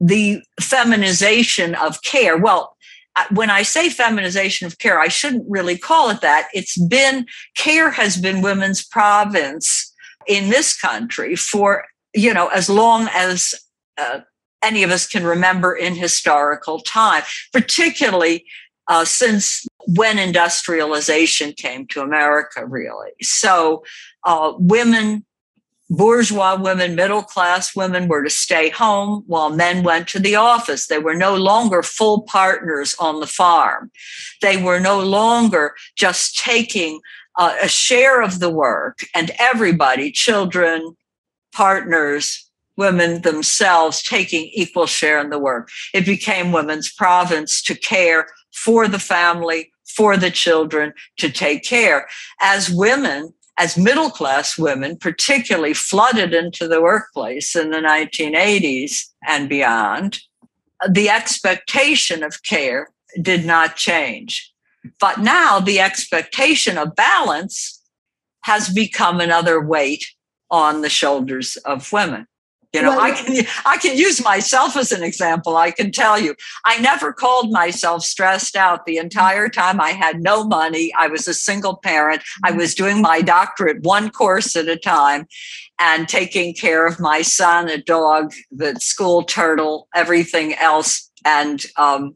the 0.00 0.42
feminization 0.60 1.76
of 1.76 2.02
care. 2.02 2.36
Well, 2.36 2.76
when 3.30 3.50
I 3.50 3.62
say 3.62 3.88
feminization 3.88 4.66
of 4.66 4.78
care, 4.78 5.00
I 5.00 5.08
shouldn't 5.08 5.44
really 5.48 5.76
call 5.76 6.10
it 6.10 6.20
that. 6.20 6.48
It's 6.52 6.78
been 6.78 7.26
care 7.56 7.90
has 7.90 8.16
been 8.16 8.42
women's 8.42 8.84
province 8.84 9.92
in 10.26 10.50
this 10.50 10.78
country 10.78 11.34
for 11.36 11.84
you 12.14 12.34
know 12.34 12.48
as 12.48 12.68
long 12.68 13.08
as 13.12 13.54
uh, 13.98 14.20
any 14.62 14.82
of 14.82 14.90
us 14.90 15.06
can 15.06 15.24
remember 15.24 15.74
in 15.74 15.94
historical 15.94 16.80
time, 16.80 17.22
particularly 17.52 18.44
uh, 18.88 19.04
since 19.04 19.66
when 19.86 20.18
industrialization 20.18 21.52
came 21.52 21.86
to 21.86 22.00
America, 22.00 22.66
really. 22.66 23.10
So 23.22 23.84
uh, 24.24 24.52
women 24.58 25.24
bourgeois 25.90 26.56
women, 26.58 26.94
middle 26.94 27.22
class 27.22 27.74
women 27.74 28.06
were 28.06 28.22
to 28.22 28.30
stay 28.30 28.70
home 28.70 29.24
while 29.26 29.50
men 29.50 29.82
went 29.82 30.06
to 30.08 30.20
the 30.20 30.36
office. 30.36 30.86
They 30.86 30.98
were 30.98 31.16
no 31.16 31.34
longer 31.34 31.82
full 31.82 32.22
partners 32.22 32.94
on 33.00 33.20
the 33.20 33.26
farm. 33.26 33.90
They 34.40 34.56
were 34.56 34.80
no 34.80 35.00
longer 35.00 35.74
just 35.96 36.38
taking 36.38 37.00
uh, 37.36 37.56
a 37.60 37.68
share 37.68 38.22
of 38.22 38.38
the 38.38 38.50
work 38.50 39.00
and 39.14 39.32
everybody, 39.38 40.12
children, 40.12 40.96
partners, 41.52 42.48
women 42.76 43.22
themselves 43.22 44.02
taking 44.02 44.48
equal 44.54 44.86
share 44.86 45.20
in 45.20 45.30
the 45.30 45.38
work. 45.38 45.70
It 45.92 46.06
became 46.06 46.52
women's 46.52 46.90
province 46.90 47.62
to 47.62 47.74
care 47.74 48.28
for 48.54 48.88
the 48.88 48.98
family, 48.98 49.70
for 49.84 50.16
the 50.16 50.30
children, 50.30 50.92
to 51.18 51.30
take 51.30 51.64
care. 51.64 52.08
As 52.40 52.70
women, 52.70 53.34
as 53.60 53.76
middle 53.76 54.08
class 54.08 54.56
women, 54.56 54.96
particularly 54.96 55.74
flooded 55.74 56.32
into 56.32 56.66
the 56.66 56.80
workplace 56.80 57.54
in 57.54 57.68
the 57.68 57.76
1980s 57.76 59.02
and 59.28 59.50
beyond, 59.50 60.20
the 60.88 61.10
expectation 61.10 62.22
of 62.22 62.42
care 62.42 62.88
did 63.20 63.44
not 63.44 63.76
change. 63.76 64.50
But 64.98 65.18
now 65.18 65.60
the 65.60 65.78
expectation 65.78 66.78
of 66.78 66.96
balance 66.96 67.82
has 68.44 68.70
become 68.70 69.20
another 69.20 69.60
weight 69.60 70.06
on 70.50 70.80
the 70.80 70.88
shoulders 70.88 71.58
of 71.66 71.92
women. 71.92 72.26
You 72.72 72.82
know, 72.82 72.90
well, 72.90 73.00
I 73.00 73.10
can 73.10 73.44
I 73.66 73.78
can 73.78 73.96
use 73.96 74.22
myself 74.22 74.76
as 74.76 74.92
an 74.92 75.02
example. 75.02 75.56
I 75.56 75.72
can 75.72 75.90
tell 75.90 76.20
you, 76.20 76.36
I 76.64 76.78
never 76.78 77.12
called 77.12 77.50
myself 77.50 78.04
stressed 78.04 78.54
out 78.54 78.86
the 78.86 78.96
entire 78.96 79.48
time. 79.48 79.80
I 79.80 79.90
had 79.90 80.20
no 80.20 80.44
money. 80.44 80.92
I 80.96 81.08
was 81.08 81.26
a 81.26 81.34
single 81.34 81.76
parent. 81.76 82.22
I 82.44 82.52
was 82.52 82.76
doing 82.76 83.02
my 83.02 83.22
doctorate 83.22 83.82
one 83.82 84.10
course 84.10 84.54
at 84.54 84.68
a 84.68 84.76
time 84.76 85.26
and 85.80 86.08
taking 86.08 86.54
care 86.54 86.86
of 86.86 87.00
my 87.00 87.22
son, 87.22 87.68
a 87.68 87.78
dog, 87.78 88.32
the 88.52 88.78
school 88.78 89.24
turtle, 89.24 89.88
everything 89.92 90.54
else. 90.54 91.10
And 91.24 91.64
um, 91.76 92.14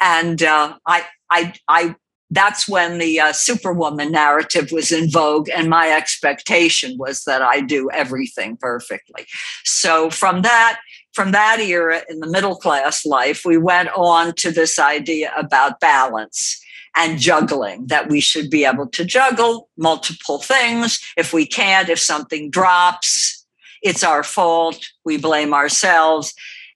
and 0.00 0.42
uh, 0.42 0.78
I 0.86 1.04
I 1.30 1.52
I 1.68 1.94
that's 2.34 2.68
when 2.68 2.98
the 2.98 3.20
uh, 3.20 3.32
superwoman 3.32 4.12
narrative 4.12 4.72
was 4.72 4.90
in 4.92 5.10
vogue 5.10 5.48
and 5.48 5.68
my 5.68 5.90
expectation 5.90 6.96
was 6.98 7.24
that 7.24 7.42
i 7.42 7.60
do 7.60 7.90
everything 7.92 8.56
perfectly. 8.56 9.26
So 9.64 10.10
from 10.10 10.42
that 10.42 10.80
from 11.12 11.32
that 11.32 11.60
era 11.60 12.02
in 12.08 12.20
the 12.20 12.30
middle 12.30 12.56
class 12.56 13.06
life 13.06 13.42
we 13.44 13.56
went 13.56 13.88
on 13.96 14.34
to 14.36 14.50
this 14.50 14.78
idea 14.78 15.32
about 15.36 15.80
balance 15.80 16.60
and 16.96 17.18
juggling 17.18 17.86
that 17.88 18.08
we 18.08 18.20
should 18.20 18.50
be 18.50 18.64
able 18.64 18.86
to 18.88 19.04
juggle 19.04 19.68
multiple 19.76 20.38
things. 20.38 21.00
If 21.16 21.32
we 21.32 21.46
can't 21.46 21.88
if 21.88 21.98
something 21.98 22.50
drops 22.50 23.44
it's 23.84 24.02
our 24.02 24.22
fault 24.24 24.88
we 25.04 25.18
blame 25.18 25.54
ourselves. 25.54 26.34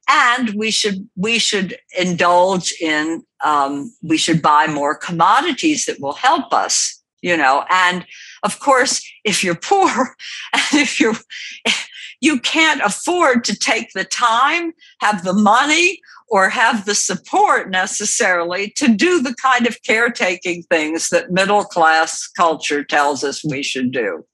And 0.08 0.54
we 0.54 0.70
should 0.70 1.08
we 1.16 1.38
should 1.38 1.76
indulge 1.98 2.72
in 2.80 3.24
um, 3.44 3.92
we 4.02 4.16
should 4.16 4.42
buy 4.42 4.66
more 4.66 4.94
commodities 4.94 5.86
that 5.86 6.00
will 6.00 6.14
help 6.14 6.52
us 6.52 6.98
you 7.22 7.36
know 7.36 7.64
and 7.70 8.06
of 8.42 8.58
course 8.60 9.06
if 9.24 9.42
you're 9.42 9.54
poor 9.62 9.90
and 10.52 10.80
if 10.80 11.00
you're 11.00 11.16
you 12.20 12.40
can't 12.40 12.80
afford 12.82 13.44
to 13.44 13.56
take 13.56 13.92
the 13.94 14.04
time 14.04 14.72
have 15.00 15.24
the 15.24 15.32
money 15.32 16.00
or 16.30 16.50
have 16.50 16.84
the 16.84 16.94
support 16.94 17.70
necessarily 17.70 18.70
to 18.76 18.88
do 18.88 19.22
the 19.22 19.34
kind 19.34 19.66
of 19.66 19.82
caretaking 19.82 20.62
things 20.64 21.08
that 21.08 21.30
middle 21.30 21.64
class 21.64 22.26
culture 22.26 22.84
tells 22.84 23.24
us 23.24 23.44
we 23.44 23.62
should 23.62 23.92
do 23.92 24.24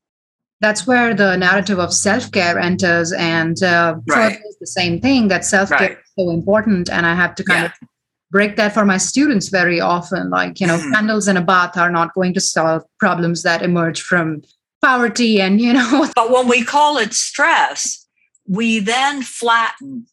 that's 0.61 0.87
where 0.87 1.14
the 1.14 1.37
narrative 1.37 1.79
of 1.79 1.93
self-care 1.93 2.59
enters 2.59 3.12
and 3.12 3.62
uh, 3.62 3.97
right. 4.09 4.38
the 4.61 4.67
same 4.67 4.99
thing 4.99 5.29
that 5.29 5.45
self-care 5.45 5.79
right. 5.79 5.99
is 5.99 6.12
so 6.19 6.31
important 6.31 6.90
and 6.90 7.07
i 7.07 7.14
have 7.14 7.35
to 7.35 7.45
kind 7.45 7.64
yeah. 7.64 7.67
of 7.67 7.88
break 8.35 8.57
that 8.57 8.75
for 8.75 8.85
my 8.85 8.99
students 8.99 9.49
very 9.49 9.81
often 9.81 10.29
like 10.29 10.61
you 10.61 10.66
know 10.66 10.77
mm-hmm. 10.77 10.92
candles 10.92 11.29
in 11.29 11.37
a 11.37 11.40
bath 11.42 11.77
are 11.77 11.90
not 11.90 12.12
going 12.14 12.35
to 12.35 12.40
solve 12.40 12.83
problems 12.99 13.42
that 13.42 13.62
emerge 13.62 14.03
from 14.03 14.42
poverty 14.83 15.40
and 15.40 15.61
you 15.61 15.73
know 15.73 16.09
but 16.16 16.31
when 16.31 16.49
we 16.49 16.64
call 16.64 16.99
it 16.99 17.14
stress 17.14 18.07
we 18.49 18.81
then 18.81 19.23
flatten 19.23 20.07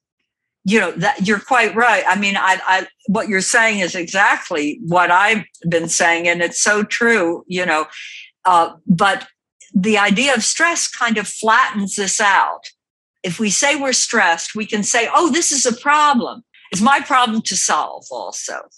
you 0.63 0.79
know 0.79 0.91
that 0.91 1.27
you're 1.27 1.39
quite 1.39 1.75
right 1.75 2.03
i 2.07 2.15
mean 2.17 2.37
I, 2.37 2.59
I 2.67 2.87
what 3.07 3.27
you're 3.27 3.41
saying 3.41 3.79
is 3.79 3.95
exactly 3.95 4.79
what 4.85 5.09
i've 5.09 5.43
been 5.67 5.89
saying 5.89 6.27
and 6.27 6.41
it's 6.41 6.61
so 6.61 6.83
true 6.83 7.43
you 7.47 7.65
know 7.65 7.87
uh, 8.45 8.73
but 8.87 9.27
the 9.73 9.97
idea 9.97 10.33
of 10.33 10.43
stress 10.43 10.87
kind 10.87 11.17
of 11.17 11.27
flattens 11.27 11.95
this 11.95 12.19
out. 12.19 12.69
If 13.23 13.39
we 13.39 13.49
say 13.49 13.75
we're 13.75 13.93
stressed, 13.93 14.55
we 14.55 14.65
can 14.65 14.83
say, 14.83 15.07
oh, 15.13 15.31
this 15.31 15.51
is 15.51 15.65
a 15.65 15.79
problem. 15.79 16.43
It's 16.71 16.81
my 16.81 17.01
problem 17.01 17.41
to 17.43 17.55
solve 17.55 18.05
also. 18.11 18.69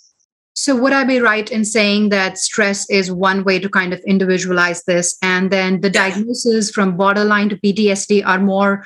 So, 0.55 0.75
would 0.75 0.93
I 0.93 1.03
be 1.03 1.19
right 1.19 1.51
in 1.51 1.65
saying 1.65 2.09
that 2.09 2.37
stress 2.37 2.87
is 2.89 3.11
one 3.11 3.43
way 3.43 3.59
to 3.59 3.69
kind 3.69 3.91
of 3.91 3.99
individualize 4.01 4.83
this, 4.83 5.17
and 5.21 5.51
then 5.51 5.81
the 5.81 5.89
diagnosis 5.89 6.69
from 6.69 6.95
borderline 6.95 7.49
to 7.49 7.57
PTSD 7.57 8.25
are 8.25 8.39
more 8.39 8.83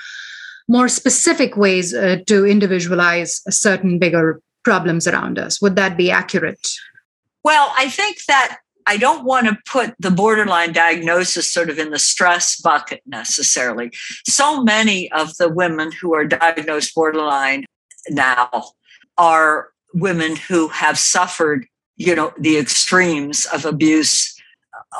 more 0.70 0.89
specific 0.89 1.56
ways 1.56 1.93
uh, 1.93 2.17
to 2.28 2.46
individualize 2.46 3.41
certain 3.50 4.00
bigger 4.00 4.41
problems 4.63 5.08
around 5.08 5.39
us? 5.39 5.62
Would 5.62 5.78
that 5.78 5.96
be 5.96 6.12
accurate? 6.12 6.67
Well, 7.43 7.72
I 7.78 7.89
think 7.89 8.17
that 8.28 8.60
I 8.86 8.98
don't 8.98 9.26
want 9.26 9.48
to 9.48 9.58
put 9.65 9.96
the 10.00 10.12
borderline 10.12 10.74
diagnosis 10.74 11.52
sort 11.52 11.70
of 11.70 11.78
in 11.80 11.91
the 11.91 12.00
stress 12.00 12.60
bucket 12.60 13.02
necessarily. 13.06 13.91
So 14.26 14.63
many 14.63 15.12
of 15.12 15.36
the 15.38 15.50
women 15.50 15.91
who 15.91 16.13
are 16.13 16.26
diagnosed 16.26 16.96
borderline 16.96 17.65
now 18.10 18.50
are 19.18 19.70
women 19.94 20.36
who 20.36 20.68
have 20.70 20.98
suffered, 20.98 21.68
you 21.96 22.16
know, 22.16 22.34
the 22.38 22.58
extremes 22.58 23.46
of 23.46 23.66
abuse 23.66 24.36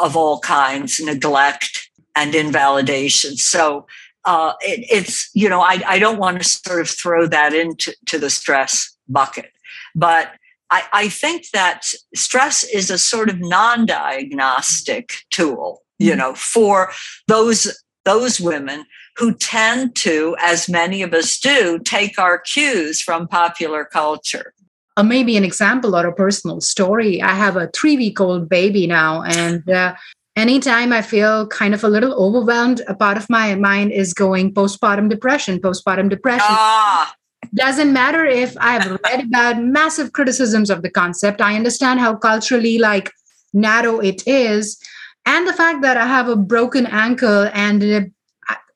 of 0.02 0.16
all 0.16 0.40
kinds, 0.40 1.00
neglect 1.00 1.90
and 2.16 2.34
invalidation. 2.34 3.38
So 3.38 3.86
uh, 4.26 4.54
it, 4.62 4.86
it's, 4.92 5.30
you 5.34 5.48
know, 5.48 5.62
I, 5.62 5.82
I 5.86 6.00
don't 6.00 6.18
want 6.18 6.42
to 6.42 6.48
sort 6.48 6.82
of 6.82 6.90
throw 6.90 7.28
that 7.28 7.54
into 7.54 7.96
to 8.08 8.20
the 8.20 8.30
stress 8.30 8.96
bucket. 9.08 9.52
But 9.96 10.32
I, 10.70 10.84
I 10.92 11.10
think 11.10 11.50
that 11.54 11.86
stress 12.14 12.64
is 12.64 12.90
a 12.90 12.98
sort 12.98 13.30
of 13.30 13.40
non-diagnostic 13.40 15.14
tool, 15.30 15.84
you 15.98 16.12
mm-hmm. 16.12 16.20
know, 16.20 16.34
for 16.34 16.92
those 17.28 17.84
those 18.04 18.40
women 18.40 18.86
who 19.18 19.34
tend 19.34 19.96
to, 19.96 20.36
as 20.40 20.70
many 20.70 21.02
of 21.02 21.14
us 21.14 21.40
do, 21.40 21.80
take 21.80 22.20
our 22.20 22.38
cues 22.38 23.02
from 23.02 23.28
popular 23.28 23.84
culture. 23.84 24.54
Uh, 24.96 25.04
maybe 25.04 25.38
an 25.38 25.44
example 25.44 25.96
or 25.96 26.08
a 26.08 26.14
personal 26.14 26.62
story. 26.62 27.22
I 27.22 27.34
have 27.34 27.56
a 27.56 27.70
three 27.76 27.98
week 27.98 28.20
old 28.20 28.50
baby 28.50 28.88
now, 28.88 29.24
and 29.24 29.68
uh, 29.70 29.96
anytime 30.36 30.94
I 30.94 31.02
feel 31.02 31.48
kind 31.48 31.74
of 31.74 31.84
a 31.84 31.90
little 31.90 32.14
overwhelmed, 32.14 32.82
a 32.88 32.96
part 32.96 33.18
of 33.18 33.30
my 33.30 33.56
mind 33.56 33.92
is 33.92 34.14
going 34.14 34.54
postpartum 34.54 35.10
depression, 35.10 35.60
postpartum 35.60 36.10
depression. 36.10 36.48
Ah. 36.50 37.14
Doesn't 37.54 37.94
matter 37.94 38.26
if 38.26 38.56
I've 38.60 39.00
read 39.04 39.26
about 39.26 39.62
massive 39.62 40.14
criticisms 40.14 40.70
of 40.70 40.82
the 40.82 40.90
concept. 40.90 41.42
I 41.42 41.56
understand 41.56 42.00
how 42.00 42.16
culturally 42.16 42.78
like 42.78 43.12
narrow 43.54 44.00
it 44.00 44.28
is. 44.28 44.78
And 45.26 45.48
the 45.48 45.54
fact 45.54 45.82
that 45.82 45.98
I 45.98 46.08
have 46.08 46.28
a 46.28 46.36
broken 46.36 46.86
ankle 46.88 47.50
and 47.54 48.12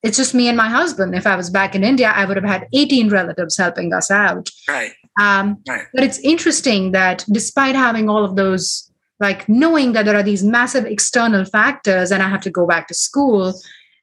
it's 0.04 0.18
just 0.18 0.34
me 0.34 0.48
and 0.48 0.58
my 0.58 0.68
husband. 0.68 1.16
If 1.16 1.28
I 1.28 1.36
was 1.36 1.50
back 1.50 1.76
in 1.76 1.84
India, 1.84 2.12
I 2.14 2.26
would 2.26 2.38
have 2.38 2.46
had 2.46 2.68
18 2.74 3.10
relatives 3.10 3.58
helping 3.58 3.94
us 3.94 4.10
out. 4.10 4.50
Right. 4.68 4.92
Um, 5.20 5.62
right. 5.68 5.86
But 5.94 6.04
it's 6.04 6.20
interesting 6.20 6.92
that 6.94 7.24
despite 7.32 7.76
having 7.76 8.10
all 8.10 8.26
of 8.26 8.36
those, 8.36 8.92
like 9.20 9.48
knowing 9.48 9.94
that 9.94 10.06
there 10.06 10.16
are 10.16 10.24
these 10.24 10.44
massive 10.44 10.86
external 10.86 11.46
factors 11.46 12.12
and 12.12 12.24
I 12.24 12.30
have 12.30 12.42
to 12.42 12.50
go 12.50 12.66
back 12.66 12.88
to 12.88 12.96
school, 12.96 13.54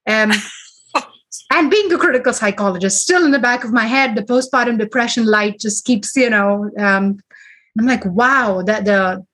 um, 0.07 0.31
and 1.53 1.71
being 1.71 1.93
a 1.93 1.99
critical 1.99 2.33
psychologist, 2.33 3.03
still 3.03 3.25
in 3.25 3.33
the 3.33 3.39
back 3.39 3.65
of 3.65 3.73
my 3.73 3.87
head, 3.87 4.15
the 4.15 4.23
postpartum 4.23 4.79
depression 4.79 5.27
light 5.27 5.59
just 5.59 5.85
keeps, 5.85 6.15
you 6.15 6.31
know, 6.31 6.71
um, 6.79 7.19
I'm 7.79 7.87
like, 7.87 8.05
wow, 8.05 8.63
that 8.63 8.85
the 8.85 9.27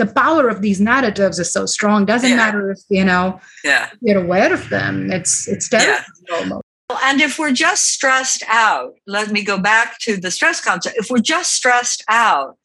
the 0.00 0.06
power 0.06 0.48
of 0.48 0.62
these 0.62 0.80
narratives 0.80 1.38
is 1.38 1.52
so 1.52 1.66
strong. 1.66 2.06
Doesn't 2.06 2.30
yeah. 2.30 2.36
matter 2.36 2.70
if 2.70 2.80
you 2.88 3.04
know 3.04 3.38
yeah. 3.62 3.90
you're 4.00 4.22
aware 4.24 4.52
of 4.52 4.68
them. 4.70 5.12
It's 5.12 5.46
it's 5.46 5.68
terrible. 5.68 6.02
Yeah. 6.30 6.58
And 7.04 7.20
if 7.20 7.38
we're 7.38 7.52
just 7.52 7.88
stressed 7.88 8.42
out, 8.48 8.94
let 9.06 9.30
me 9.30 9.44
go 9.44 9.58
back 9.58 9.98
to 10.00 10.16
the 10.16 10.30
stress 10.30 10.60
concept. 10.60 10.96
If 10.96 11.10
we're 11.10 11.18
just 11.18 11.52
stressed 11.52 12.02
out, 12.08 12.56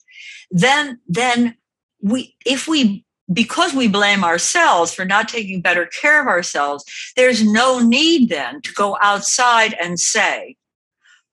then 0.49 0.99
then 1.07 1.57
we 2.01 2.35
if 2.45 2.69
we 2.69 3.03
because 3.33 3.73
we 3.73 3.87
blame 3.89 4.23
ourselves 4.23 4.93
for 4.93 5.03
not 5.03 5.27
taking 5.27 5.61
better 5.61 5.85
care 5.87 6.21
of 6.21 6.27
ourselves, 6.27 6.85
there's 7.17 7.43
no 7.43 7.79
need 7.79 8.29
then 8.29 8.61
to 8.61 8.71
go 8.73 8.97
outside 9.01 9.75
and 9.81 9.99
say, 9.99 10.55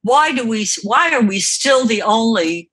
why 0.03 0.33
do 0.33 0.45
we 0.47 0.67
why 0.83 1.15
are 1.15 1.23
we 1.23 1.39
still 1.39 1.87
the 1.87 2.03
only 2.03 2.71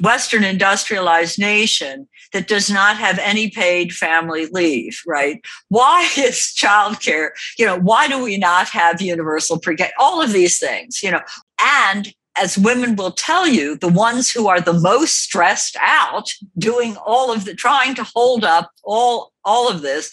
Western 0.00 0.44
industrialized 0.44 1.38
nation 1.38 2.08
that 2.32 2.48
does 2.48 2.70
not 2.70 2.96
have 2.96 3.18
any 3.18 3.50
paid 3.50 3.92
family 3.92 4.46
leave, 4.46 5.00
right? 5.06 5.40
Why 5.68 6.02
is 6.18 6.54
childcare, 6.56 7.30
you 7.58 7.66
know, 7.66 7.78
why 7.78 8.08
do 8.08 8.22
we 8.22 8.36
not 8.38 8.68
have 8.68 9.00
universal 9.00 9.58
pre 9.58 9.76
K? 9.76 9.90
All 9.98 10.22
of 10.22 10.32
these 10.32 10.58
things, 10.58 11.02
you 11.02 11.10
know, 11.10 11.20
and 11.60 12.12
as 12.36 12.56
women 12.56 12.96
will 12.96 13.10
tell 13.10 13.46
you, 13.46 13.76
the 13.76 13.88
ones 13.88 14.30
who 14.30 14.46
are 14.48 14.60
the 14.60 14.72
most 14.72 15.18
stressed 15.18 15.76
out 15.80 16.32
doing 16.56 16.96
all 17.04 17.32
of 17.32 17.44
the 17.44 17.54
trying 17.54 17.94
to 17.96 18.04
hold 18.04 18.44
up 18.44 18.70
all 18.84 19.32
all 19.44 19.70
of 19.70 19.82
this, 19.82 20.10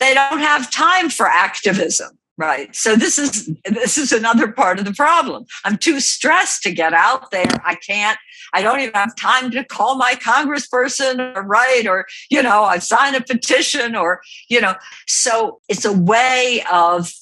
they 0.00 0.14
don't 0.14 0.40
have 0.40 0.70
time 0.70 1.08
for 1.08 1.26
activism 1.26 2.18
right. 2.36 2.74
So 2.74 2.96
this 2.96 3.18
is 3.18 3.50
this 3.64 3.98
is 3.98 4.12
another 4.12 4.50
part 4.50 4.78
of 4.78 4.84
the 4.84 4.92
problem. 4.92 5.44
I'm 5.64 5.78
too 5.78 6.00
stressed 6.00 6.62
to 6.64 6.72
get 6.72 6.92
out 6.92 7.30
there. 7.30 7.50
I 7.64 7.74
can't 7.76 8.18
i 8.54 8.62
don't 8.62 8.80
even 8.80 8.94
have 8.94 9.14
time 9.16 9.50
to 9.50 9.64
call 9.64 9.96
my 9.96 10.14
congressperson 10.14 11.36
or 11.36 11.42
write 11.42 11.86
or 11.86 12.06
you 12.30 12.42
know 12.42 12.62
i 12.62 12.78
sign 12.78 13.14
a 13.14 13.20
petition 13.20 13.94
or 13.94 14.20
you 14.48 14.60
know. 14.60 14.74
So 15.06 15.60
it's 15.68 15.84
a 15.84 15.92
way 15.92 16.64
of 16.72 17.12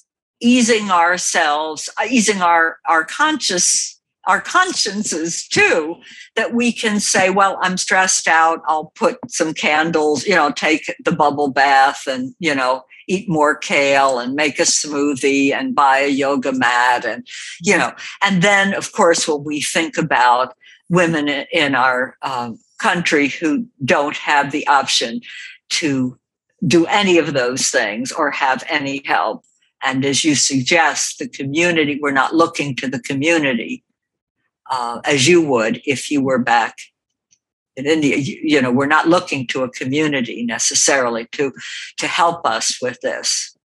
easing 0.40 0.90
ourselves 0.90 1.88
uh, 2.00 2.06
easing 2.08 2.42
our 2.42 2.78
our 2.88 3.04
conscious 3.04 4.00
our 4.24 4.40
consciences 4.40 5.48
too 5.48 5.96
that 6.36 6.54
we 6.54 6.72
can 6.72 7.00
say 7.00 7.30
well 7.30 7.58
i'm 7.62 7.76
stressed 7.76 8.28
out. 8.28 8.60
I'll 8.66 8.92
put 8.94 9.18
some 9.28 9.54
candles 9.54 10.26
you 10.26 10.34
know 10.34 10.52
take 10.52 10.92
the 11.04 11.12
bubble 11.12 11.50
bath 11.50 12.02
and 12.06 12.34
you 12.38 12.54
know 12.54 12.84
eat 13.12 13.28
more 13.28 13.54
kale 13.54 14.18
and 14.18 14.34
make 14.34 14.58
a 14.58 14.62
smoothie 14.62 15.52
and 15.52 15.74
buy 15.74 15.98
a 15.98 16.08
yoga 16.08 16.52
mat 16.52 17.04
and 17.04 17.26
you 17.60 17.76
know. 17.76 17.92
And 18.22 18.42
then 18.42 18.74
of 18.74 18.92
course 18.92 19.28
when 19.28 19.44
we 19.44 19.60
think 19.60 19.98
about 19.98 20.54
women 20.88 21.28
in 21.28 21.74
our 21.74 22.16
um, 22.22 22.58
country 22.78 23.28
who 23.28 23.66
don't 23.84 24.16
have 24.16 24.50
the 24.50 24.66
option 24.66 25.20
to 25.70 26.18
do 26.66 26.86
any 26.86 27.18
of 27.18 27.32
those 27.32 27.68
things 27.68 28.12
or 28.12 28.30
have 28.30 28.64
any 28.68 29.02
help. 29.04 29.44
And 29.82 30.04
as 30.04 30.24
you 30.24 30.34
suggest 30.34 31.18
the 31.18 31.28
community 31.28 31.98
we're 32.00 32.12
not 32.12 32.34
looking 32.34 32.74
to 32.76 32.88
the 32.88 33.00
community 33.00 33.84
uh, 34.70 35.00
as 35.04 35.28
you 35.28 35.42
would 35.42 35.82
if 35.84 36.10
you 36.10 36.22
were 36.22 36.38
back 36.38 36.76
in 37.76 37.86
India. 37.86 38.16
You, 38.16 38.40
you, 38.42 38.62
know, 38.62 38.72
we're 38.72 38.86
not 38.86 39.08
looking 39.08 39.46
to 39.48 39.62
a 39.62 39.70
community 39.70 40.44
necessarily 40.44 41.26
to 41.32 41.52
to 41.98 42.06
help 42.06 42.46
us 42.46 42.80
with 42.80 43.00
this. 43.00 43.56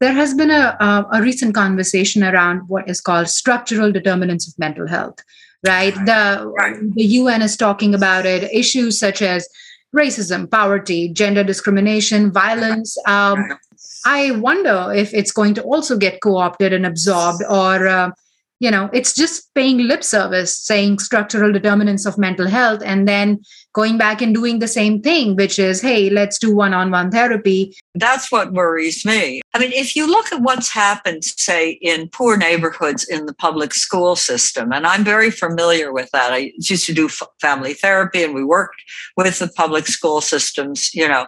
There 0.00 0.12
has 0.12 0.34
been 0.34 0.50
a, 0.50 0.76
a, 0.78 1.06
a 1.14 1.22
recent 1.22 1.54
conversation 1.54 2.22
around 2.22 2.68
what 2.68 2.88
is 2.88 3.00
called 3.00 3.28
structural 3.28 3.90
determinants 3.92 4.46
of 4.46 4.58
mental 4.58 4.86
health. 4.86 5.18
Right, 5.66 5.94
the 5.94 6.52
right. 6.58 6.76
the 6.94 7.04
UN 7.04 7.42
is 7.42 7.56
talking 7.56 7.94
about 7.94 8.26
it. 8.26 8.52
Issues 8.52 8.98
such 8.98 9.22
as 9.22 9.48
racism, 9.96 10.50
poverty, 10.50 11.08
gender 11.08 11.42
discrimination, 11.42 12.30
violence. 12.30 12.96
Um, 13.06 13.58
I 14.04 14.32
wonder 14.32 14.92
if 14.94 15.12
it's 15.14 15.32
going 15.32 15.54
to 15.54 15.62
also 15.62 15.96
get 15.96 16.20
co-opted 16.20 16.72
and 16.72 16.86
absorbed, 16.86 17.42
or 17.48 17.88
uh, 17.88 18.10
you 18.58 18.70
know 18.70 18.88
it's 18.92 19.14
just 19.14 19.52
paying 19.54 19.78
lip 19.78 20.02
service 20.02 20.56
saying 20.56 20.98
structural 20.98 21.52
determinants 21.52 22.06
of 22.06 22.16
mental 22.16 22.46
health 22.46 22.82
and 22.84 23.06
then 23.06 23.40
going 23.74 23.98
back 23.98 24.22
and 24.22 24.34
doing 24.34 24.58
the 24.58 24.68
same 24.68 25.02
thing 25.02 25.36
which 25.36 25.58
is 25.58 25.80
hey 25.82 26.08
let's 26.08 26.38
do 26.38 26.54
one-on-one 26.54 27.10
therapy. 27.10 27.74
That's 27.94 28.32
what 28.32 28.52
worries 28.52 29.04
me. 29.04 29.42
I 29.54 29.58
mean 29.58 29.72
if 29.72 29.94
you 29.94 30.10
look 30.10 30.32
at 30.32 30.40
what's 30.40 30.72
happened 30.72 31.24
say 31.24 31.72
in 31.82 32.08
poor 32.08 32.36
neighborhoods 32.36 33.04
in 33.04 33.26
the 33.26 33.34
public 33.34 33.74
school 33.74 34.16
system 34.16 34.72
and 34.72 34.86
i'm 34.86 35.04
very 35.04 35.30
familiar 35.30 35.92
with 35.92 36.10
that. 36.12 36.32
I 36.32 36.52
used 36.56 36.86
to 36.86 36.94
do 36.94 37.08
family 37.40 37.74
therapy 37.74 38.22
and 38.22 38.34
we 38.34 38.44
worked 38.44 38.82
with 39.16 39.38
the 39.38 39.48
public 39.48 39.86
school 39.86 40.20
systems 40.20 40.94
you 40.94 41.08
know. 41.08 41.26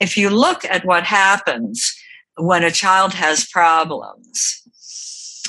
If 0.00 0.16
you 0.16 0.28
look 0.28 0.64
at 0.64 0.84
what 0.84 1.04
happens 1.04 1.96
when 2.36 2.64
a 2.64 2.70
child 2.70 3.14
has 3.14 3.46
problems 3.46 4.62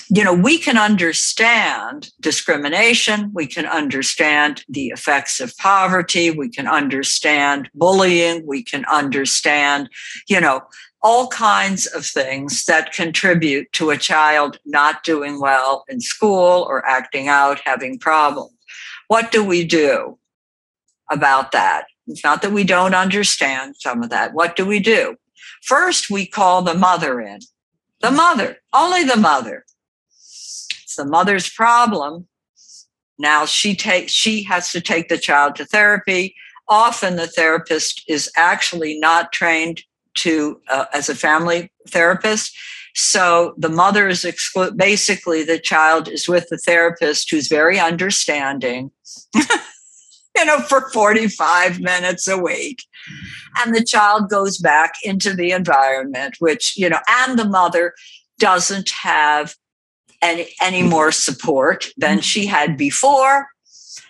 you 0.09 0.23
know, 0.23 0.33
we 0.33 0.57
can 0.57 0.77
understand 0.77 2.11
discrimination, 2.19 3.31
we 3.33 3.47
can 3.47 3.65
understand 3.65 4.63
the 4.67 4.87
effects 4.87 5.39
of 5.39 5.55
poverty, 5.57 6.31
we 6.31 6.49
can 6.49 6.67
understand 6.67 7.69
bullying, 7.73 8.45
we 8.45 8.63
can 8.63 8.85
understand, 8.85 9.89
you 10.27 10.39
know, 10.39 10.61
all 11.01 11.27
kinds 11.27 11.85
of 11.87 12.05
things 12.05 12.65
that 12.65 12.93
contribute 12.93 13.71
to 13.73 13.89
a 13.89 13.97
child 13.97 14.57
not 14.65 15.03
doing 15.03 15.39
well 15.39 15.83
in 15.89 15.99
school 15.99 16.65
or 16.69 16.85
acting 16.87 17.27
out, 17.27 17.59
having 17.65 17.99
problems. 17.99 18.53
What 19.07 19.31
do 19.31 19.43
we 19.43 19.65
do 19.65 20.17
about 21.11 21.51
that? 21.51 21.85
It's 22.07 22.23
not 22.23 22.41
that 22.41 22.51
we 22.51 22.63
don't 22.63 22.95
understand 22.95 23.75
some 23.77 24.01
of 24.01 24.09
that. 24.09 24.33
What 24.33 24.55
do 24.55 24.65
we 24.65 24.79
do? 24.79 25.17
First, 25.61 26.09
we 26.09 26.25
call 26.25 26.61
the 26.61 26.73
mother 26.73 27.21
in. 27.21 27.39
The 28.01 28.11
mother, 28.11 28.57
only 28.73 29.03
the 29.03 29.15
mother 29.15 29.65
it's 30.93 30.97
the 30.97 31.09
mother's 31.09 31.49
problem. 31.49 32.27
Now 33.17 33.45
she 33.45 33.75
takes 33.75 34.11
she 34.11 34.43
has 34.43 34.71
to 34.71 34.81
take 34.81 35.09
the 35.09 35.17
child 35.17 35.55
to 35.55 35.65
therapy. 35.65 36.35
often 36.69 37.15
the 37.15 37.27
therapist 37.27 38.03
is 38.07 38.31
actually 38.37 38.97
not 38.99 39.31
trained 39.33 39.81
to 40.15 40.61
uh, 40.69 40.85
as 40.93 41.09
a 41.09 41.15
family 41.15 41.71
therapist 41.89 42.55
so 42.95 43.53
the 43.57 43.69
mother 43.69 44.07
is 44.07 44.23
exclu- 44.23 44.77
basically 44.77 45.43
the 45.43 45.59
child 45.59 46.07
is 46.07 46.27
with 46.29 46.47
the 46.49 46.57
therapist 46.57 47.29
who's 47.29 47.47
very 47.49 47.79
understanding 47.79 48.91
you 49.35 50.45
know 50.45 50.59
for 50.59 50.89
45 50.91 51.81
minutes 51.81 52.27
a 52.27 52.37
week 52.37 52.85
and 53.59 53.75
the 53.75 53.83
child 53.83 54.29
goes 54.29 54.57
back 54.57 54.93
into 55.03 55.33
the 55.33 55.51
environment 55.51 56.35
which 56.39 56.77
you 56.77 56.87
know 56.87 57.01
and 57.19 57.37
the 57.37 57.49
mother 57.49 57.93
doesn't 58.39 58.91
have 58.91 59.55
any, 60.23 60.47
any 60.61 60.81
more 60.81 61.11
support 61.11 61.89
than 61.97 62.21
she 62.21 62.45
had 62.45 62.77
before 62.77 63.47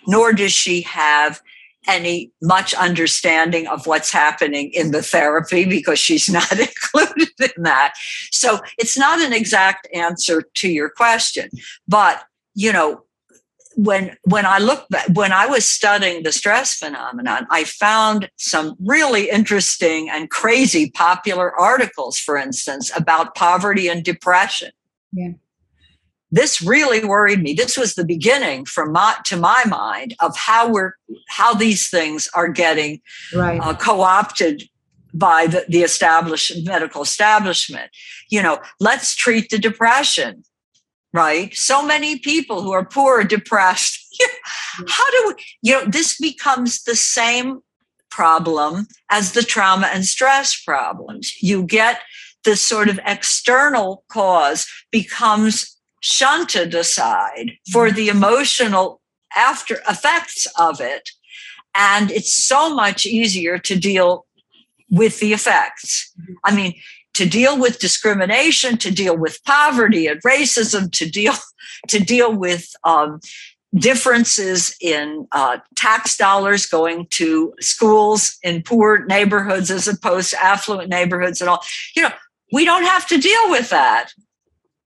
nor 0.06 0.32
does 0.32 0.52
she 0.52 0.82
have 0.82 1.40
any 1.86 2.32
much 2.40 2.72
understanding 2.74 3.66
of 3.66 3.86
what's 3.86 4.10
happening 4.10 4.70
in 4.72 4.90
the 4.90 5.02
therapy 5.02 5.66
because 5.66 5.98
she's 5.98 6.28
not 6.30 6.50
included 6.52 7.28
in 7.56 7.62
that. 7.62 7.94
So 8.30 8.60
it's 8.78 8.96
not 8.96 9.20
an 9.20 9.32
exact 9.32 9.86
answer 9.92 10.42
to 10.54 10.68
your 10.68 10.88
question, 10.88 11.50
but 11.86 12.24
you 12.54 12.72
know, 12.72 13.02
when 13.76 14.16
when 14.22 14.46
I 14.46 14.58
look 14.58 14.88
back, 14.88 15.08
when 15.14 15.32
I 15.32 15.46
was 15.46 15.66
studying 15.66 16.22
the 16.22 16.30
stress 16.30 16.76
phenomenon, 16.76 17.48
I 17.50 17.64
found 17.64 18.30
some 18.36 18.76
really 18.78 19.28
interesting 19.28 20.08
and 20.08 20.30
crazy 20.30 20.90
popular 20.90 21.52
articles, 21.58 22.16
for 22.16 22.36
instance, 22.36 22.96
about 22.96 23.34
poverty 23.34 23.88
and 23.88 24.04
depression. 24.04 24.70
Yeah 25.12 25.32
this 26.34 26.60
really 26.60 27.04
worried 27.04 27.42
me. 27.42 27.54
This 27.54 27.78
was 27.78 27.94
the 27.94 28.04
beginning 28.04 28.64
from 28.64 28.92
my 28.92 29.14
to 29.26 29.36
my 29.36 29.64
mind 29.66 30.14
of 30.20 30.36
how 30.36 30.68
we're 30.68 30.94
how 31.28 31.54
these 31.54 31.88
things 31.88 32.28
are 32.34 32.48
getting 32.48 33.00
right. 33.34 33.60
uh, 33.60 33.74
co-opted 33.74 34.64
by 35.12 35.46
the, 35.46 35.64
the 35.68 35.82
established 35.82 36.52
medical 36.64 37.02
establishment. 37.02 37.90
You 38.30 38.42
know 38.42 38.60
let's 38.80 39.14
treat 39.14 39.50
the 39.50 39.58
depression 39.58 40.44
right? 41.12 41.54
So 41.54 41.86
many 41.86 42.18
people 42.18 42.60
who 42.60 42.72
are 42.72 42.84
poor 42.84 43.20
or 43.20 43.24
depressed 43.24 44.00
how 44.88 45.10
do 45.12 45.28
we 45.28 45.44
you 45.62 45.72
know 45.74 45.84
this 45.84 46.18
becomes 46.18 46.82
the 46.82 46.96
same 46.96 47.60
problem 48.10 48.86
as 49.10 49.32
the 49.32 49.42
trauma 49.42 49.88
and 49.92 50.04
stress 50.04 50.60
problems. 50.60 51.40
You 51.40 51.62
get 51.62 52.00
this 52.44 52.60
sort 52.60 52.88
of 52.88 53.00
external 53.06 54.04
cause 54.08 54.66
becomes 54.90 55.73
shunted 56.04 56.74
aside 56.74 57.52
for 57.72 57.90
the 57.90 58.08
emotional 58.08 59.00
after 59.34 59.76
effects 59.88 60.46
of 60.58 60.78
it. 60.78 61.08
And 61.74 62.10
it's 62.10 62.32
so 62.32 62.74
much 62.74 63.06
easier 63.06 63.56
to 63.58 63.74
deal 63.74 64.26
with 64.90 65.18
the 65.20 65.32
effects. 65.32 66.12
I 66.44 66.54
mean, 66.54 66.74
to 67.14 67.26
deal 67.26 67.58
with 67.58 67.78
discrimination, 67.78 68.76
to 68.78 68.90
deal 68.90 69.16
with 69.16 69.42
poverty 69.46 70.06
and 70.06 70.22
racism, 70.22 70.92
to 70.92 71.08
deal 71.08 71.32
to 71.88 71.98
deal 71.98 72.34
with 72.36 72.74
um, 72.84 73.20
differences 73.74 74.76
in 74.82 75.26
uh, 75.32 75.56
tax 75.74 76.18
dollars 76.18 76.66
going 76.66 77.06
to 77.12 77.54
schools 77.60 78.36
in 78.42 78.62
poor 78.62 79.06
neighborhoods 79.06 79.70
as 79.70 79.88
opposed 79.88 80.30
to 80.30 80.44
affluent 80.44 80.90
neighborhoods 80.90 81.40
and 81.40 81.48
all. 81.48 81.62
You 81.96 82.02
know, 82.02 82.12
we 82.52 82.66
don't 82.66 82.84
have 82.84 83.06
to 83.08 83.16
deal 83.16 83.50
with 83.50 83.70
that 83.70 84.12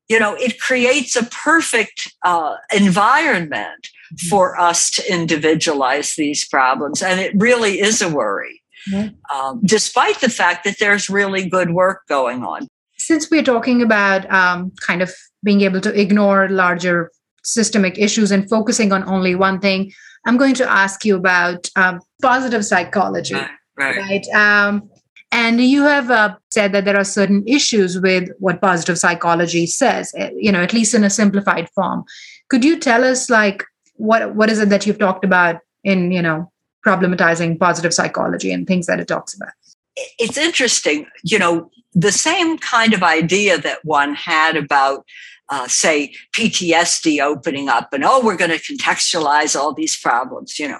you 0.08 0.18
know 0.18 0.34
it 0.34 0.60
creates 0.60 1.16
a 1.16 1.24
perfect 1.24 2.14
uh, 2.24 2.56
environment 2.74 3.88
mm-hmm. 4.12 4.28
for 4.28 4.58
us 4.58 4.90
to 4.90 5.12
individualize 5.12 6.14
these 6.16 6.46
problems 6.48 7.02
and 7.02 7.20
it 7.20 7.32
really 7.36 7.80
is 7.80 8.02
a 8.02 8.08
worry 8.08 8.62
um, 9.34 9.60
despite 9.64 10.20
the 10.20 10.30
fact 10.30 10.64
that 10.64 10.78
there's 10.78 11.10
really 11.10 11.48
good 11.48 11.70
work 11.70 12.02
going 12.08 12.42
on 12.42 12.66
since 12.96 13.30
we're 13.30 13.42
talking 13.42 13.82
about 13.82 14.30
um, 14.32 14.72
kind 14.86 15.02
of 15.02 15.12
being 15.44 15.60
able 15.60 15.80
to 15.80 15.98
ignore 15.98 16.48
larger 16.48 17.10
systemic 17.44 17.98
issues 17.98 18.30
and 18.30 18.48
focusing 18.48 18.92
on 18.92 19.04
only 19.08 19.34
one 19.34 19.60
thing 19.60 19.92
i'm 20.26 20.36
going 20.36 20.54
to 20.54 20.68
ask 20.70 21.04
you 21.04 21.16
about 21.16 21.68
um, 21.76 22.00
positive 22.22 22.64
psychology 22.64 23.34
right, 23.34 23.48
right. 23.76 23.96
right? 23.96 24.26
And 25.30 25.60
you 25.60 25.82
have 25.82 26.10
uh, 26.10 26.36
said 26.50 26.72
that 26.72 26.84
there 26.84 26.96
are 26.96 27.04
certain 27.04 27.46
issues 27.46 28.00
with 28.00 28.30
what 28.38 28.60
positive 28.60 28.98
psychology 28.98 29.66
says, 29.66 30.12
eh, 30.16 30.30
you 30.36 30.50
know, 30.50 30.62
at 30.62 30.72
least 30.72 30.94
in 30.94 31.04
a 31.04 31.10
simplified 31.10 31.68
form. 31.70 32.04
Could 32.48 32.64
you 32.64 32.78
tell 32.78 33.04
us, 33.04 33.28
like, 33.28 33.64
what 33.94 34.34
what 34.34 34.48
is 34.50 34.58
it 34.58 34.70
that 34.70 34.86
you've 34.86 34.98
talked 34.98 35.24
about 35.24 35.60
in, 35.84 36.12
you 36.12 36.22
know, 36.22 36.50
problematizing 36.86 37.58
positive 37.58 37.92
psychology 37.92 38.52
and 38.52 38.66
things 38.66 38.86
that 38.86 39.00
it 39.00 39.08
talks 39.08 39.34
about? 39.34 39.52
It's 40.18 40.38
interesting, 40.38 41.06
you 41.24 41.38
know, 41.38 41.70
the 41.92 42.12
same 42.12 42.58
kind 42.58 42.94
of 42.94 43.02
idea 43.02 43.58
that 43.58 43.84
one 43.84 44.14
had 44.14 44.56
about 44.56 45.04
uh, 45.50 45.66
say 45.66 46.12
PTSD 46.32 47.22
opening 47.22 47.68
up 47.68 47.92
and 47.92 48.04
oh, 48.04 48.24
we're 48.24 48.36
going 48.36 48.50
to 48.50 48.58
contextualize 48.58 49.58
all 49.58 49.72
these 49.72 49.96
problems, 49.96 50.58
you 50.58 50.68
know. 50.68 50.78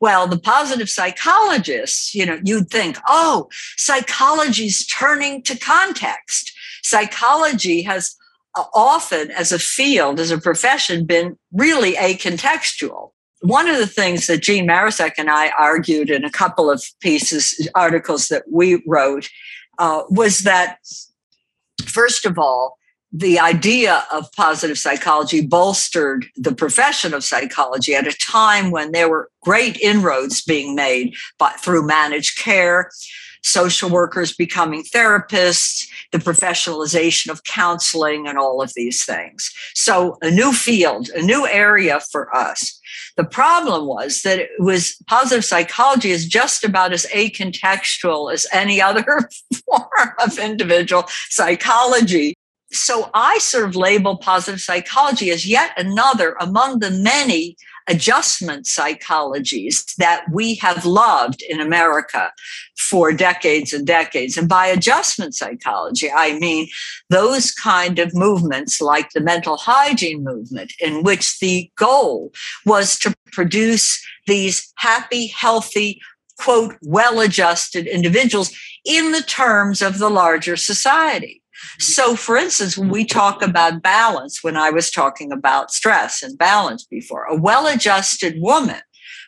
Well, 0.00 0.26
the 0.26 0.38
positive 0.38 0.90
psychologists, 0.90 2.14
you 2.14 2.26
know, 2.26 2.40
you'd 2.44 2.70
think, 2.70 2.98
oh, 3.06 3.48
psychology's 3.76 4.84
turning 4.86 5.42
to 5.42 5.56
context. 5.56 6.52
Psychology 6.82 7.82
has 7.82 8.16
uh, 8.54 8.64
often, 8.74 9.30
as 9.30 9.52
a 9.52 9.58
field, 9.58 10.18
as 10.18 10.30
a 10.30 10.38
profession, 10.38 11.04
been 11.04 11.38
really 11.52 11.94
acontextual. 11.94 13.12
One 13.42 13.68
of 13.68 13.78
the 13.78 13.86
things 13.86 14.26
that 14.26 14.42
Jeanne 14.42 14.66
Marecek 14.66 15.12
and 15.16 15.30
I 15.30 15.50
argued 15.50 16.10
in 16.10 16.24
a 16.24 16.30
couple 16.30 16.70
of 16.70 16.82
pieces, 17.00 17.68
articles 17.76 18.28
that 18.28 18.42
we 18.50 18.82
wrote, 18.84 19.30
uh, 19.78 20.02
was 20.10 20.40
that, 20.40 20.78
first 21.84 22.26
of 22.26 22.36
all, 22.36 22.78
the 23.12 23.38
idea 23.38 24.04
of 24.12 24.30
positive 24.32 24.78
psychology 24.78 25.40
bolstered 25.40 26.26
the 26.36 26.54
profession 26.54 27.14
of 27.14 27.24
psychology 27.24 27.94
at 27.94 28.06
a 28.06 28.12
time 28.12 28.70
when 28.70 28.92
there 28.92 29.08
were 29.08 29.30
great 29.40 29.78
inroads 29.80 30.42
being 30.42 30.74
made 30.74 31.14
by, 31.38 31.50
through 31.52 31.86
managed 31.86 32.38
care, 32.38 32.90
social 33.42 33.88
workers 33.88 34.34
becoming 34.34 34.82
therapists, 34.82 35.88
the 36.12 36.18
professionalization 36.18 37.30
of 37.30 37.44
counseling, 37.44 38.26
and 38.26 38.36
all 38.36 38.60
of 38.60 38.72
these 38.74 39.04
things. 39.04 39.52
So, 39.74 40.18
a 40.20 40.30
new 40.30 40.52
field, 40.52 41.08
a 41.10 41.22
new 41.22 41.46
area 41.46 42.00
for 42.00 42.34
us. 42.36 42.78
The 43.16 43.24
problem 43.24 43.86
was 43.86 44.22
that 44.22 44.38
it 44.38 44.50
was 44.58 44.96
positive 45.06 45.44
psychology 45.44 46.10
is 46.10 46.26
just 46.26 46.62
about 46.62 46.92
as 46.92 47.06
acontextual 47.06 48.32
as 48.32 48.46
any 48.52 48.82
other 48.82 49.06
form 49.66 50.12
of 50.22 50.38
individual 50.38 51.04
psychology 51.28 52.34
so 52.70 53.10
I 53.14 53.38
sort 53.38 53.64
of 53.64 53.76
label 53.76 54.18
positive 54.18 54.60
psychology 54.60 55.30
as 55.30 55.46
yet 55.46 55.70
another 55.76 56.36
among 56.40 56.80
the 56.80 56.90
many 56.90 57.56
adjustment 57.88 58.66
psychologies 58.66 59.96
that 59.96 60.26
we 60.30 60.54
have 60.56 60.84
loved 60.84 61.42
in 61.48 61.60
America 61.60 62.30
for 62.76 63.12
decades 63.12 63.72
and 63.72 63.86
decades. 63.86 64.36
And 64.36 64.48
by 64.48 64.66
adjustment 64.66 65.34
psychology, 65.34 66.10
I 66.14 66.38
mean 66.38 66.68
those 67.08 67.50
kind 67.50 67.98
of 67.98 68.14
movements 68.14 68.80
like 68.80 69.10
the 69.10 69.20
mental 69.20 69.56
hygiene 69.56 70.22
movement, 70.22 70.72
in 70.80 71.02
which 71.02 71.38
the 71.38 71.70
goal 71.76 72.32
was 72.66 72.98
to 72.98 73.14
produce 73.32 74.04
these 74.26 74.70
happy, 74.76 75.28
healthy, 75.28 76.00
quote, 76.38 76.76
well 76.82 77.20
adjusted 77.20 77.86
individuals 77.86 78.54
in 78.84 79.12
the 79.12 79.22
terms 79.22 79.80
of 79.80 79.98
the 79.98 80.10
larger 80.10 80.56
society. 80.56 81.37
So, 81.78 82.16
for 82.16 82.36
instance, 82.36 82.76
when 82.76 82.88
we 82.88 83.04
talk 83.04 83.42
about 83.42 83.82
balance, 83.82 84.42
when 84.42 84.56
I 84.56 84.70
was 84.70 84.90
talking 84.90 85.32
about 85.32 85.70
stress 85.70 86.22
and 86.22 86.38
balance 86.38 86.84
before, 86.84 87.24
a 87.24 87.36
well 87.36 87.66
adjusted 87.66 88.40
woman 88.40 88.80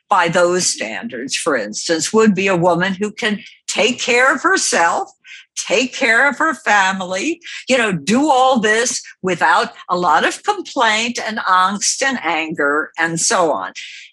by 0.09 0.29
those 0.29 0.67
standards, 0.67 1.37
for 1.37 1.57
instance, 1.57 2.13
would 2.13 2.35
be 2.35 2.49
a 2.49 2.57
woman 2.57 2.95
who 2.95 3.13
can 3.13 3.41
take 3.69 4.01
care 4.01 4.35
of 4.35 4.43
herself, 4.43 5.11
take 5.57 5.95
care 5.95 6.29
of 6.29 6.39
her 6.39 6.55
family, 6.55 7.41
you 7.69 7.79
know, 7.79 7.93
do 7.93 8.29
all 8.29 8.59
this 8.59 9.03
without 9.23 9.73
a 9.89 9.97
lot 9.97 10.27
of 10.27 10.43
complaint 10.43 11.19
and 11.25 11.39
angst 11.39 12.03
and 12.03 12.19
anger 12.23 12.91
and 12.99 13.21
so 13.21 13.53
on. 13.53 13.73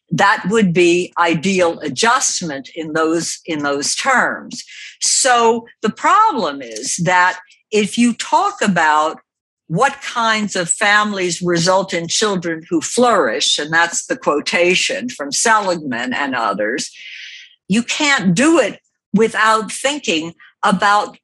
That 0.09 0.45
would 0.49 0.71
be 0.71 1.11
ideal 1.17 1.79
adjustment 1.79 2.69
in 2.75 2.93
those 2.93 3.39
in 3.45 3.63
those 3.63 3.95
terms. 3.95 4.63
So 5.01 5.67
the 5.81 5.89
problem 5.89 6.61
is 6.61 6.97
that 6.97 7.39
if 7.71 7.97
you 7.97 8.13
talk 8.13 8.61
about 8.61 9.19
what 9.67 10.01
kinds 10.01 10.55
of 10.55 10.69
families 10.69 11.41
result 11.41 11.93
in 11.93 12.07
children 12.07 12.63
who 12.69 12.79
flourish, 12.79 13.59
and 13.59 13.71
that's 13.71 14.05
the 14.05 14.17
quotation 14.17 15.09
from 15.09 15.31
Seligman 15.31 16.13
and 16.13 16.33
others, 16.33 16.89
you 17.67 17.83
can't 17.83 18.33
do 18.33 18.59
it 18.59 18.79
without 19.13 19.71
thinking 19.71 20.33
about 20.63 21.17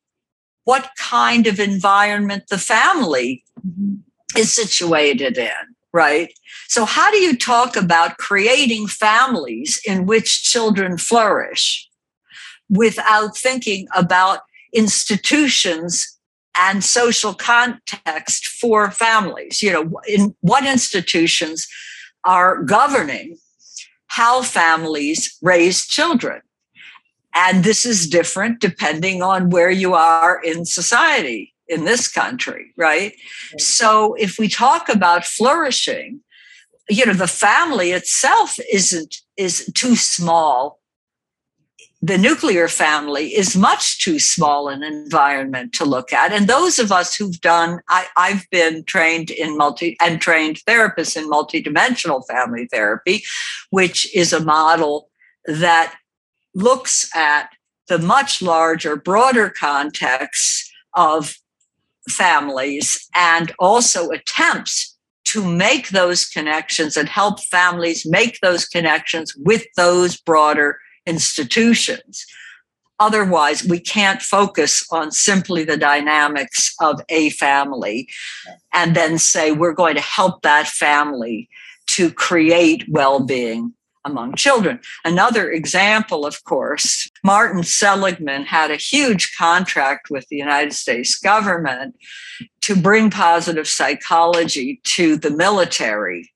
what 0.65 0.89
kind 0.97 1.47
of 1.47 1.59
environment 1.59 2.43
the 2.49 2.57
family 2.57 3.43
is 4.37 4.53
situated 4.53 5.37
in. 5.37 5.51
right? 5.93 6.33
So, 6.67 6.85
how 6.85 7.11
do 7.11 7.17
you 7.17 7.37
talk 7.37 7.75
about 7.75 8.17
creating 8.17 8.87
families 8.87 9.79
in 9.85 10.05
which 10.05 10.43
children 10.43 10.97
flourish 10.97 11.87
without 12.69 13.37
thinking 13.37 13.87
about 13.95 14.39
institutions 14.73 16.12
and 16.57 16.83
social 16.83 17.33
context 17.33 18.47
for 18.47 18.91
families? 18.91 19.61
You 19.61 19.73
know, 19.73 20.01
in 20.07 20.35
what 20.41 20.65
institutions 20.65 21.67
are 22.23 22.63
governing 22.63 23.37
how 24.07 24.43
families 24.43 25.35
raise 25.41 25.87
children? 25.87 26.41
And 27.33 27.63
this 27.63 27.83
is 27.83 28.07
different 28.07 28.59
depending 28.59 29.23
on 29.23 29.49
where 29.49 29.71
you 29.71 29.95
are 29.95 30.39
in 30.43 30.65
society 30.65 31.53
in 31.67 31.85
this 31.85 32.07
country, 32.07 32.73
right? 32.77 33.13
So 33.57 34.13
if 34.15 34.37
we 34.37 34.47
talk 34.47 34.87
about 34.87 35.25
flourishing, 35.25 36.19
you 36.89 37.05
know, 37.05 37.13
the 37.13 37.27
family 37.27 37.91
itself 37.91 38.59
isn't 38.71 39.15
is 39.37 39.71
too 39.73 39.95
small. 39.95 40.79
The 42.05 42.17
nuclear 42.17 42.67
family 42.67 43.33
is 43.33 43.55
much 43.55 44.03
too 44.03 44.19
small 44.19 44.67
an 44.67 44.83
environment 44.83 45.71
to 45.75 45.85
look 45.85 46.11
at. 46.11 46.33
And 46.33 46.49
those 46.49 46.77
of 46.77 46.91
us 46.91 47.15
who've 47.15 47.39
done, 47.39 47.79
I, 47.87 48.07
I've 48.17 48.45
been 48.49 48.83
trained 48.83 49.29
in 49.31 49.55
multi 49.55 49.95
and 50.01 50.19
trained 50.19 50.59
therapists 50.67 51.15
in 51.15 51.31
multidimensional 51.31 52.27
family 52.27 52.67
therapy, 52.69 53.23
which 53.69 54.13
is 54.13 54.33
a 54.33 54.43
model 54.43 55.07
that 55.45 55.95
looks 56.53 57.09
at 57.15 57.51
the 57.87 57.99
much 57.99 58.41
larger, 58.41 58.97
broader 58.97 59.49
context 59.49 60.69
of 60.95 61.37
families 62.09 63.07
and 63.15 63.53
also 63.59 64.09
attempts 64.09 64.97
to 65.23 65.45
make 65.45 65.91
those 65.91 66.25
connections 66.25 66.97
and 66.97 67.07
help 67.07 67.39
families 67.45 68.05
make 68.05 68.39
those 68.41 68.65
connections 68.65 69.33
with 69.37 69.63
those 69.77 70.19
broader 70.19 70.79
institutions. 71.05 72.25
Otherwise, 72.99 73.65
we 73.65 73.79
can't 73.79 74.21
focus 74.21 74.85
on 74.91 75.11
simply 75.11 75.63
the 75.63 75.77
dynamics 75.77 76.73
of 76.79 77.01
a 77.09 77.31
family 77.31 78.07
and 78.73 78.95
then 78.95 79.17
say 79.17 79.51
we're 79.51 79.73
going 79.73 79.95
to 79.95 80.01
help 80.01 80.41
that 80.41 80.67
family 80.67 81.49
to 81.87 82.11
create 82.11 82.85
well 82.87 83.19
being 83.19 83.73
among 84.05 84.35
children. 84.35 84.79
Another 85.05 85.49
example, 85.49 86.25
of 86.25 86.43
course, 86.43 87.09
Martin 87.23 87.63
Seligman 87.63 88.43
had 88.45 88.69
a 88.69 88.75
huge 88.75 89.35
contract 89.37 90.09
with 90.09 90.27
the 90.27 90.35
United 90.35 90.73
States 90.73 91.17
government 91.17 91.95
to 92.61 92.75
bring 92.75 93.09
positive 93.09 93.67
psychology 93.67 94.81
to 94.83 95.15
the 95.15 95.31
military. 95.31 96.29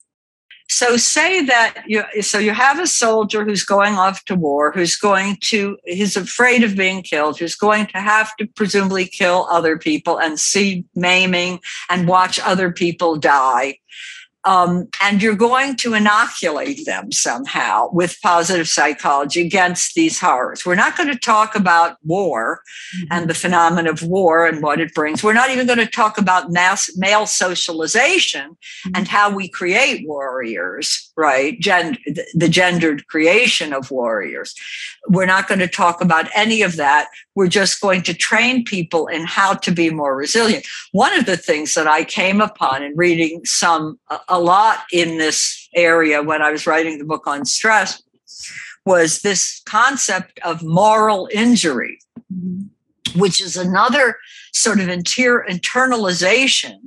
So 0.69 0.97
say 0.97 1.45
that 1.45 1.83
you 1.87 2.03
so 2.21 2.39
you 2.39 2.51
have 2.51 2.79
a 2.79 2.87
soldier 2.87 3.45
who's 3.45 3.63
going 3.63 3.95
off 3.95 4.25
to 4.25 4.35
war, 4.35 4.71
who's 4.71 4.97
going 4.97 5.37
to 5.43 5.77
he's 5.85 6.17
afraid 6.17 6.63
of 6.63 6.75
being 6.75 7.03
killed, 7.03 7.39
who's 7.39 7.55
going 7.55 7.87
to 7.87 7.99
have 7.99 8.35
to 8.37 8.47
presumably 8.47 9.05
kill 9.05 9.47
other 9.49 9.77
people 9.77 10.19
and 10.19 10.39
see 10.39 10.83
maiming 10.93 11.61
and 11.89 12.07
watch 12.07 12.39
other 12.39 12.71
people 12.71 13.15
die 13.15 13.79
um, 14.47 14.87
and 15.03 15.21
you're 15.21 15.35
going 15.35 15.75
to 15.75 15.93
inoculate 15.93 16.85
them 16.85 17.11
somehow 17.11 17.89
with 17.91 18.17
positive 18.23 18.69
psychology 18.69 19.45
against 19.45 19.93
these 19.93 20.21
horrors. 20.21 20.65
We're 20.65 20.75
not 20.75 20.95
going 20.95 21.09
to 21.09 21.19
talk 21.19 21.53
about 21.53 21.97
war 22.05 22.61
mm-hmm. 22.95 23.07
and 23.11 23.29
the 23.29 23.33
phenomenon 23.33 23.87
of 23.87 24.03
war 24.03 24.47
and 24.47 24.63
what 24.63 24.79
it 24.79 24.93
brings. 24.93 25.21
We're 25.21 25.33
not 25.33 25.49
even 25.49 25.67
going 25.67 25.79
to 25.79 25.85
talk 25.85 26.17
about 26.17 26.49
mass 26.49 26.89
male 26.95 27.25
socialization 27.25 28.51
mm-hmm. 28.51 28.91
and 28.95 29.05
how 29.09 29.35
we 29.35 29.49
create 29.49 30.07
warriors, 30.07 31.06
right? 31.17 31.59
Gen- 31.59 31.97
the 32.35 32.47
gendered 32.47 33.07
creation 33.07 33.73
of 33.73 33.89
warriors. 33.89 34.55
We're 35.07 35.25
not 35.25 35.47
going 35.47 35.59
to 35.59 35.67
talk 35.67 35.99
about 35.99 36.29
any 36.35 36.61
of 36.61 36.75
that. 36.75 37.09
We're 37.33 37.47
just 37.47 37.81
going 37.81 38.03
to 38.03 38.13
train 38.13 38.63
people 38.63 39.07
in 39.07 39.25
how 39.25 39.55
to 39.55 39.71
be 39.71 39.89
more 39.89 40.15
resilient. 40.15 40.65
One 40.91 41.17
of 41.17 41.25
the 41.25 41.35
things 41.35 41.73
that 41.73 41.87
I 41.87 42.03
came 42.03 42.39
upon 42.39 42.83
in 42.83 42.95
reading 42.95 43.43
some 43.45 43.99
a 44.29 44.39
lot 44.39 44.83
in 44.93 45.17
this 45.17 45.67
area 45.75 46.21
when 46.21 46.43
I 46.43 46.51
was 46.51 46.67
writing 46.67 46.99
the 46.99 47.05
book 47.05 47.25
on 47.25 47.45
stress 47.45 48.01
was 48.85 49.21
this 49.21 49.61
concept 49.65 50.39
of 50.45 50.63
moral 50.63 51.27
injury, 51.33 51.99
mm-hmm. 52.33 53.19
which 53.19 53.41
is 53.41 53.57
another 53.57 54.17
sort 54.53 54.79
of 54.79 54.87
inter- 54.87 55.45
internalization 55.47 56.77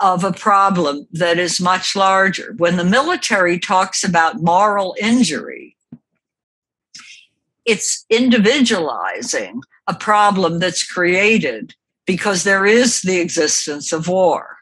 of 0.00 0.24
a 0.24 0.32
problem 0.32 1.06
that 1.12 1.38
is 1.38 1.60
much 1.60 1.94
larger. 1.94 2.54
When 2.56 2.76
the 2.76 2.84
military 2.84 3.58
talks 3.58 4.02
about 4.02 4.42
moral 4.42 4.96
injury, 5.00 5.76
it's 7.66 8.04
individualizing 8.08 9.62
a 9.86 9.94
problem 9.94 10.58
that's 10.58 10.84
created 10.84 11.74
because 12.06 12.44
there 12.44 12.66
is 12.66 13.02
the 13.02 13.20
existence 13.20 13.92
of 13.92 14.08
war 14.08 14.56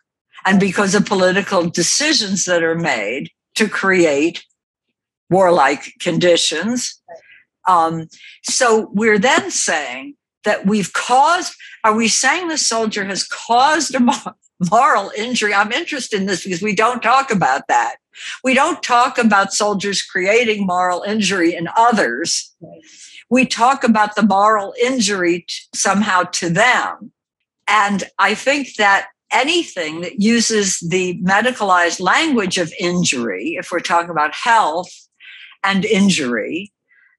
and 0.45 0.59
because 0.59 0.95
of 0.95 1.07
political 1.07 1.70
decisions 1.70 2.45
that 2.45 2.62
are 2.62 2.74
made 2.74 3.30
to 3.55 3.68
create 3.68 4.45
warlike 5.30 5.95
conditions. 6.01 7.01
Um, 7.66 8.09
so 8.43 8.91
we're 8.93 9.18
then 9.18 9.51
saying 9.51 10.16
that 10.45 10.66
we've 10.66 10.93
caused, 10.93 11.55
are 11.84 11.95
we 11.95 12.09
saying 12.09 12.49
the 12.49 12.59
soldier 12.59 13.05
has 13.05 13.26
caused 13.26 13.95
a 13.95 14.34
moral 14.71 15.11
injury? 15.17 15.55
I'm 15.55 15.73
interested 15.73 16.21
in 16.21 16.27
this 16.27 16.45
because 16.45 16.63
we 16.63 16.75
don't 16.75 17.03
talk 17.03 17.31
about 17.31 17.69
that. 17.69 17.97
We 18.43 18.55
don't 18.55 18.83
talk 18.83 19.19
about 19.19 19.53
soldiers 19.53 20.03
creating 20.03 20.67
moral 20.67 21.03
injury 21.03 21.55
in 21.55 21.69
others. 21.77 22.55
We 23.31 23.47
talk 23.47 23.85
about 23.85 24.17
the 24.17 24.23
moral 24.23 24.75
injury 24.83 25.45
t- 25.49 25.55
somehow 25.75 26.25
to 26.25 26.51
them. 26.51 27.13
And 27.69 28.05
I 28.19 28.35
think 28.35 28.75
that 28.77 29.09
anything 29.31 30.01
that 30.01 30.21
uses 30.21 30.81
the 30.81 31.21
medicalized 31.23 32.01
language 32.01 32.59
of 32.59 32.73
injury, 32.81 33.57
if 33.59 33.71
we're 33.71 33.81
talking 33.81 34.11
about 34.11 34.35
health 34.35 34.91
and 35.63 35.85
injury, 35.85 36.73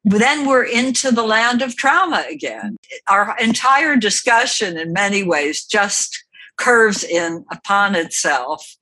then 0.04 0.48
we're 0.48 0.64
into 0.64 1.12
the 1.12 1.24
land 1.24 1.62
of 1.62 1.76
trauma 1.76 2.26
again. 2.30 2.78
Our 3.08 3.38
entire 3.38 3.96
discussion, 3.96 4.78
in 4.78 4.94
many 4.94 5.24
ways, 5.24 5.66
just 5.66 6.24
curves 6.60 7.04
in 7.04 7.46
upon 7.52 7.96
itself. 7.96 8.76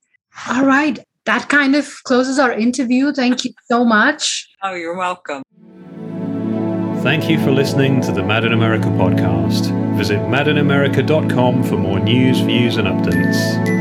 All 0.50 0.66
right. 0.66 1.00
That 1.26 1.50
kind 1.50 1.76
of 1.76 2.04
closes 2.04 2.40
our 2.40 2.52
interview. 2.52 3.14
Thank 3.14 3.46
you 3.46 3.52
so 3.70 3.84
much. 3.84 4.48
Oh, 4.64 4.74
you're 4.74 4.98
welcome. 4.98 5.44
Thank 7.04 7.30
you 7.30 7.40
for 7.40 7.52
listening 7.52 8.02
to 8.02 8.12
the 8.12 8.24
Mad 8.24 8.44
in 8.44 8.54
America 8.54 8.88
podcast. 8.88 9.72
Visit 9.98 10.20
madinamerica.com 10.20 11.64
for 11.64 11.78
more 11.78 12.00
news, 12.00 12.40
views, 12.40 12.78
and 12.78 12.88
updates. 12.88 13.77